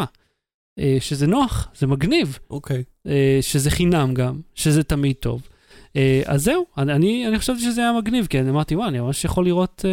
[0.78, 2.38] אה, שזה נוח, זה מגניב.
[2.50, 2.82] אוקיי.
[3.06, 5.42] אה, שזה חינם גם, שזה תמיד טוב.
[5.96, 9.24] אה, אז זהו, אני, אני, חשבתי שזה היה מגניב, כי אני אמרתי, וואי, אני ממש
[9.24, 9.84] יכול לראות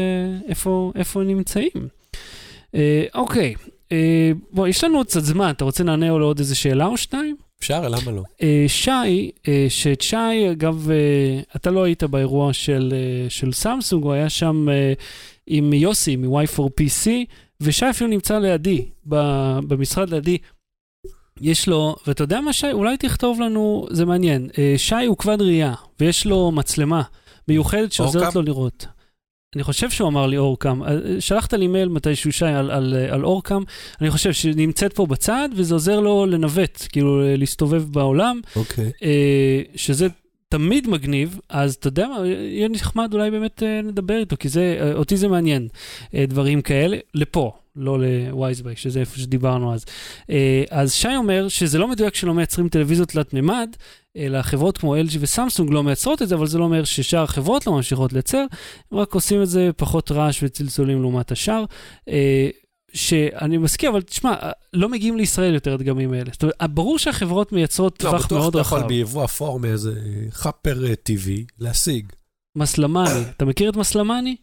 [0.47, 1.87] איפה, איפה נמצאים.
[3.15, 3.55] אוקיי,
[4.51, 7.35] בוא, יש לנו עוד קצת זמן, אתה רוצה לענה או לעוד איזה שאלה או שתיים?
[7.59, 8.23] אפשר, למה לא?
[8.67, 10.89] שי, אה, שאת שי, אגב,
[11.55, 12.93] אתה לא היית באירוע של,
[13.29, 14.67] של סמסונג, הוא היה שם
[15.47, 17.09] עם יוסי מ-Y4PC,
[17.61, 20.37] ושי אפילו נמצא לידי, במשרד לידי.
[21.41, 22.71] יש לו, ואתה יודע מה שי?
[22.71, 24.49] אולי תכתוב לנו, זה מעניין.
[24.57, 27.01] אה, שי הוא כבד ראייה, ויש לו מצלמה
[27.47, 28.35] מיוחדת שעוזרת?
[28.35, 28.85] לו לראות.
[29.55, 30.83] אני חושב שהוא אמר לי אורקם.
[30.83, 33.63] אה, שלחת לי מייל מתישהו שי על, על, על אורקם,
[34.01, 38.91] אני חושב שנמצאת פה בצד, וזה עוזר לו לנווט, כאילו אה, להסתובב בעולם, אוקיי.
[39.03, 40.07] אה, שזה
[40.49, 45.17] תמיד מגניב, אז אתה יודע מה, יהיה נחמד אולי באמת נדבר איתו, כי זה, אותי
[45.17, 45.67] זה מעניין,
[46.15, 47.51] דברים כאלה, לפה.
[47.75, 49.85] לא לווייזביי, שזה איפה שדיברנו אז.
[50.29, 53.69] אה, אז שי אומר שזה לא מדויק שלא מייצרים טלוויזיות תלת מימד,
[54.17, 57.67] אלא חברות כמו LG וסמסונג לא מייצרות את זה, אבל זה לא אומר ששאר החברות
[57.67, 58.45] לא ממשיכות לייצר,
[58.91, 61.65] הם רק עושים את זה פחות רעש וצלצולים לעומת השאר.
[62.09, 62.49] אה,
[62.93, 64.35] שאני מסכים, אבל תשמע,
[64.73, 66.29] לא מגיעים לישראל יותר הדגמים האלה.
[66.31, 68.87] זאת אומרת, ברור שהחברות מייצרות לא, טווח בטוח מאוד אתה יכול רחב.
[68.87, 69.93] ביבוא אפור מאיזה
[70.31, 72.05] חאפר אה, טבעי להשיג.
[72.55, 74.35] מסלמני, אתה מכיר את מסלמני?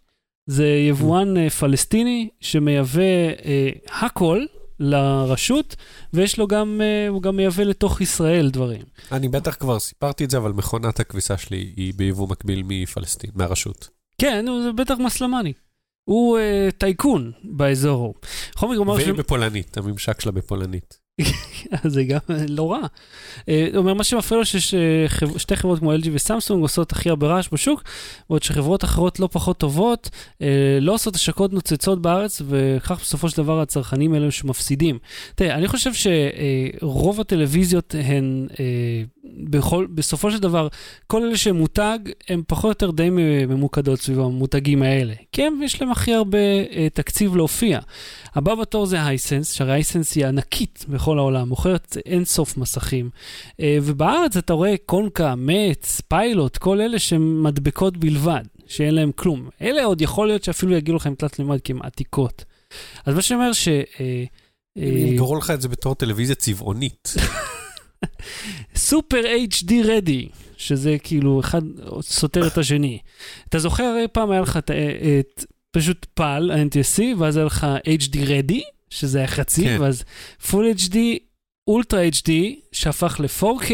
[0.47, 3.01] זה יבואן אה, פלסטיני שמייבא
[3.45, 3.70] אה,
[4.01, 4.45] הכל
[4.78, 5.76] לרשות,
[6.12, 8.82] ויש לו גם, אה, הוא גם מייבא לתוך ישראל דברים.
[9.12, 13.88] אני בטח כבר סיפרתי את זה, אבל מכונת הכביסה שלי היא ביבוא מקביל מפלסטין, מהרשות.
[14.18, 15.53] כן, זה בטח מסלמני.
[16.05, 18.14] הוא אה, טייקון באזור ההוא.
[18.55, 21.02] בכל מקרה, הוא אמר והיא בפולנית, הממשק שלה בפולנית.
[21.85, 22.87] זה גם לא רע.
[23.49, 27.49] אה, הוא אומר, מה שמפריע לו ששתי חברות כמו LG וסמסונג עושות הכי הרבה רעש
[27.53, 27.83] בשוק,
[28.31, 30.11] בעוד שחברות אחרות לא פחות טובות,
[30.43, 34.99] אה, לא עושות השקות נוצצות בארץ, וכך בסופו של דבר הצרכנים האלו שמפסידים.
[35.35, 40.68] תראה, אני חושב שרוב הטלוויזיות הן, אה, בכל, בסופו של דבר,
[41.07, 41.99] כל אלה שהם מותג,
[42.29, 43.09] הן פחות או יותר די
[43.47, 45.14] ממוקדות סביב המותגים האלה.
[45.33, 47.81] כי הם, יש להם הכי הרבה אה, תקציב להופיע.
[48.35, 53.11] הבא בתור זה הייסנס, שהרי הייסנס היא ענקית בכל העולם, מוכרת אינסוף מסכים.
[53.61, 59.49] אה, ובארץ אתה רואה קונקה, מצ, פיילוט, כל אלה שהם מדבקות בלבד, שאין להם כלום.
[59.62, 62.45] אלה עוד יכול להיות שאפילו יגידו לכם תלת לימד כי הן עתיקות.
[63.07, 63.68] אז מה שאומר ש...
[63.68, 64.25] אה, אה,
[64.77, 67.14] הם ימכרו לך את זה בתור טלוויזיה צבעונית.
[68.77, 71.63] סופר HD רדי, שזה כאילו אחד
[72.01, 72.99] סותר את השני.
[73.49, 77.67] אתה זוכר הרי פעם היה לך את, אה, את פשוט פל, ה-NTSC, ואז היה לך
[77.87, 79.77] HD רדי, שזה היה חצי, כן.
[79.81, 80.05] ואז
[80.51, 80.97] פול HD,
[81.69, 82.31] אולטרה HD,
[82.73, 83.73] שהפך ל-4K,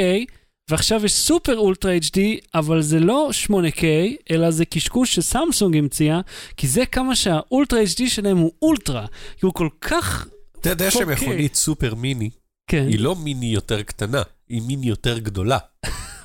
[0.70, 2.18] ועכשיו יש סופר אולטרה HD,
[2.54, 3.82] אבל זה לא 8K,
[4.30, 6.20] אלא זה קשקוש שסמסונג המציאה,
[6.56, 9.06] כי זה כמה שהאולטרה HD שלהם הוא אולטרה,
[9.36, 10.28] כי הוא כל כך...
[10.60, 10.90] אתה יודע 4K.
[10.90, 12.30] שמכונית סופר מיני,
[12.68, 15.58] כן, היא לא מיני יותר קטנה, היא מיני יותר גדולה.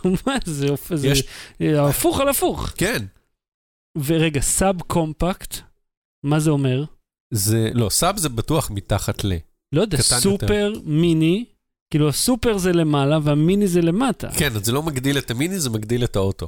[0.03, 1.23] מה זה, זה יש-
[1.89, 2.71] הפוך על הפוך.
[2.77, 3.05] כן.
[4.05, 5.57] ורגע, sub compact,
[6.23, 6.83] מה זה אומר?
[7.33, 9.33] זה, לא, sub זה בטוח מתחת ל.
[9.75, 11.45] לא יודע, סופר מיני,
[11.93, 14.29] כאילו הסופר זה למעלה והמיני זה למטה.
[14.37, 16.47] כן, זה לא מגדיל את המיני, זה מגדיל את האוטו.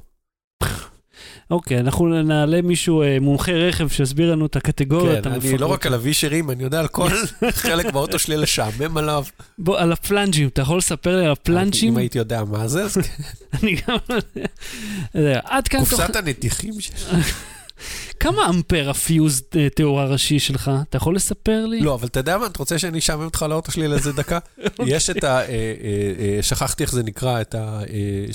[1.52, 5.58] אוקיי, אנחנו נעלה מישהו אה, מומחה רכב שיסביר לנו את הקטגוריות כן, אני.
[5.58, 7.10] לא רק על הווישרים, אני יודע על כל
[7.52, 9.24] חלק באוטו שלי לשעמם עליו.
[9.58, 11.94] בוא, על הפלנג'ים, אתה יכול לספר לי על הפלנג'ים?
[11.94, 12.98] אם הייתי יודע מה זה, אז
[13.64, 14.16] אני גם לא
[15.16, 15.40] יודע.
[15.44, 15.80] עד כאן.
[15.80, 16.96] קופסת הנתיכים שלי.
[18.20, 20.72] כמה אמפר הפיוז אה, תאורה ראשי שלך?
[20.90, 21.82] אתה יכול לספר לי?
[21.82, 24.40] לא, אבל אתה יודע מה, אתה רוצה שאני אשעמם אותך על האוטו שלי לאיזה דקה?
[24.86, 25.42] יש את ה...
[25.42, 27.82] אה, אה, שכחתי איך זה נקרא, את ה...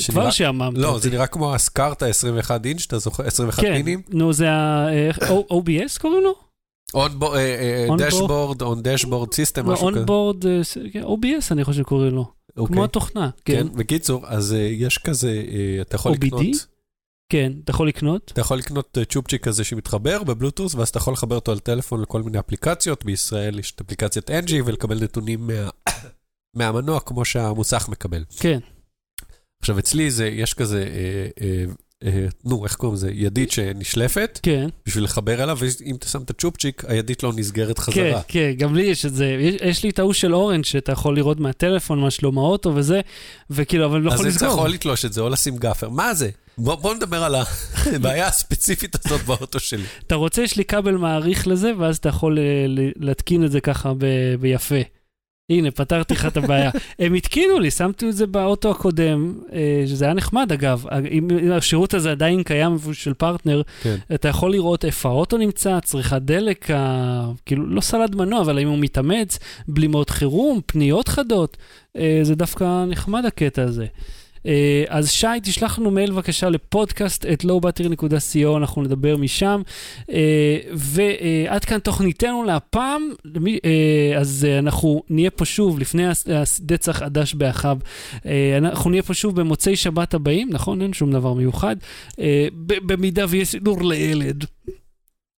[0.08, 0.98] כבר שעממת לא.
[0.98, 3.26] זה נראה כמו ה SCART ה-21 אינץ', אתה זוכר?
[3.26, 4.02] 21 כן, פינים?
[4.08, 4.88] נו, זה ה...
[5.52, 6.34] OBS קוראים לו?
[7.98, 9.98] dashboard, on dashboard system, משהו כזה.
[9.98, 10.44] onboard,
[11.02, 12.24] OBS אני חושב שקוראים לו.
[12.56, 12.74] אוקיי.
[12.74, 13.78] כמו התוכנה, כן, כן.
[13.78, 15.42] בקיצור, אז יש כזה,
[15.80, 16.44] אתה יכול OBD?
[17.30, 18.30] כן, אתה יכול לקנות?
[18.32, 22.02] אתה יכול לקנות אה, צ'ופצ'יק כזה שמתחבר בבלוטוס, ואז אתה יכול לחבר אותו על טלפון
[22.02, 23.04] לכל מיני אפליקציות.
[23.04, 25.68] בישראל יש את אפליקציית Engie, ולקבל נתונים מה...
[26.56, 28.24] מהמנוע כמו שהמוסך מקבל.
[28.40, 28.58] כן.
[29.62, 31.64] עכשיו, אצלי זה, יש כזה, אה, אה,
[32.04, 33.10] אה, נו, איך קוראים לזה?
[33.14, 37.82] ידית שנשלפת, כן, בשביל לחבר אליו, ואם אתה שם את הצ'ופצ'יק, הידית לא נסגרת כן,
[37.82, 38.22] חזרה.
[38.28, 39.26] כן, גם לי יש את זה.
[39.26, 43.00] יש, יש לי את ההוא של אורנג' שאתה יכול לראות מהטלפון מה שלום האוטו וזה,
[43.50, 44.52] וכאילו, אבל לא אז יכול אתה לסגור.
[44.52, 45.88] יכול לתלוש את זה, או לשים gaffer.
[45.88, 46.30] מה זה?
[46.60, 47.34] בוא, בוא נדבר על
[47.94, 49.82] הבעיה הספציפית הזאת באוטו שלי.
[50.06, 52.64] אתה רוצה, יש לי כבל מאריך לזה, ואז אתה יכול אה,
[52.96, 54.74] להתקין את זה ככה ב- ביפה.
[55.50, 56.70] הנה, פתרתי לך את הבעיה.
[56.98, 60.84] הם התקינו לי, שמתי את זה באוטו הקודם, אה, שזה היה נחמד אגב.
[61.10, 63.96] אם השירות הזה עדיין קיים של פרטנר, כן.
[64.14, 68.68] אתה יכול לראות איפה האוטו נמצא, צריכת דלק, ה- כאילו, לא סלד מנוע, אבל אם
[68.68, 69.38] הוא מתאמץ,
[69.68, 71.56] בלימות חירום, פניות חדות,
[71.96, 73.86] אה, זה דווקא נחמד הקטע הזה.
[74.46, 79.62] אה, אז שי, תשלח לנו מייל בבקשה לפודקאסט at lowbattery.co, אנחנו נדבר משם.
[80.12, 83.02] אה, ועד כאן תוכניתנו להפעם,
[83.64, 86.26] אה, אז אנחנו נהיה פה שוב לפני הס-
[86.60, 87.78] הדצח הדש באחיו.
[88.58, 90.82] אנחנו נהיה פה שוב במוצאי שבת הבאים, נכון?
[90.82, 91.76] אין שום דבר מיוחד.
[92.86, 94.44] במידה ויש סידור לילד.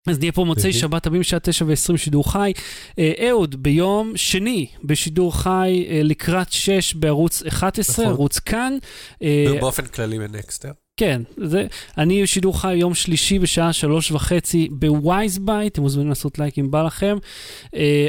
[0.06, 0.72] אז נהיה פה מוצאי.
[0.72, 2.52] שבת הבאים, שעה תשע ועשרים שידור חי.
[2.98, 8.14] אה, אהוד, ביום שני, בשידור חי אה, לקראת שש בערוץ 11, נכון.
[8.14, 8.76] ערוץ כאן.
[9.22, 10.70] אה, באופן כללי בנקסטר.
[10.96, 11.66] כן, זה,
[11.98, 16.70] אני בשידור חי יום שלישי בשעה שלוש וחצי בווייז בייט, אתם מוזמנים לעשות לייק אם
[16.70, 17.16] בא לכם.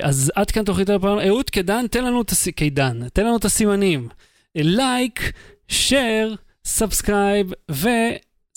[0.02, 1.20] אז עד כאן תוכנית הפעם.
[1.20, 2.48] אהוד קידן, תן לנו את הס...
[2.48, 4.08] קידן, תן לנו את הסימנים.
[4.56, 5.32] like,
[5.68, 6.36] share,
[6.66, 7.52] subscribe,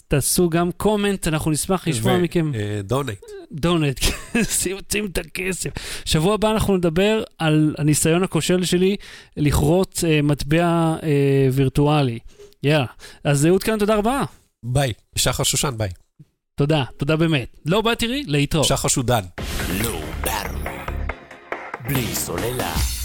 [0.07, 2.52] ותעשו גם comment, אנחנו נשמח לשמוע מכם.
[2.82, 3.18] donate.
[3.53, 4.01] donate,
[4.59, 5.70] שים שים את הכסף.
[6.04, 8.96] שבוע הבא אנחנו נדבר על הניסיון הכושל שלי
[9.36, 12.18] לכרות אה, מטבע אה, וירטואלי.
[12.62, 12.86] יאללה.
[13.24, 14.24] אז אהוד כאן, תודה רבה.
[14.62, 14.92] ביי.
[15.16, 15.90] שחר שושן, ביי.
[16.54, 17.57] תודה, תודה באמת.
[17.66, 18.66] לא בא תראי, להתראות.
[18.66, 19.22] שחר שודן.
[19.80, 20.92] Low Battery.
[21.88, 22.95] בלי סוללה.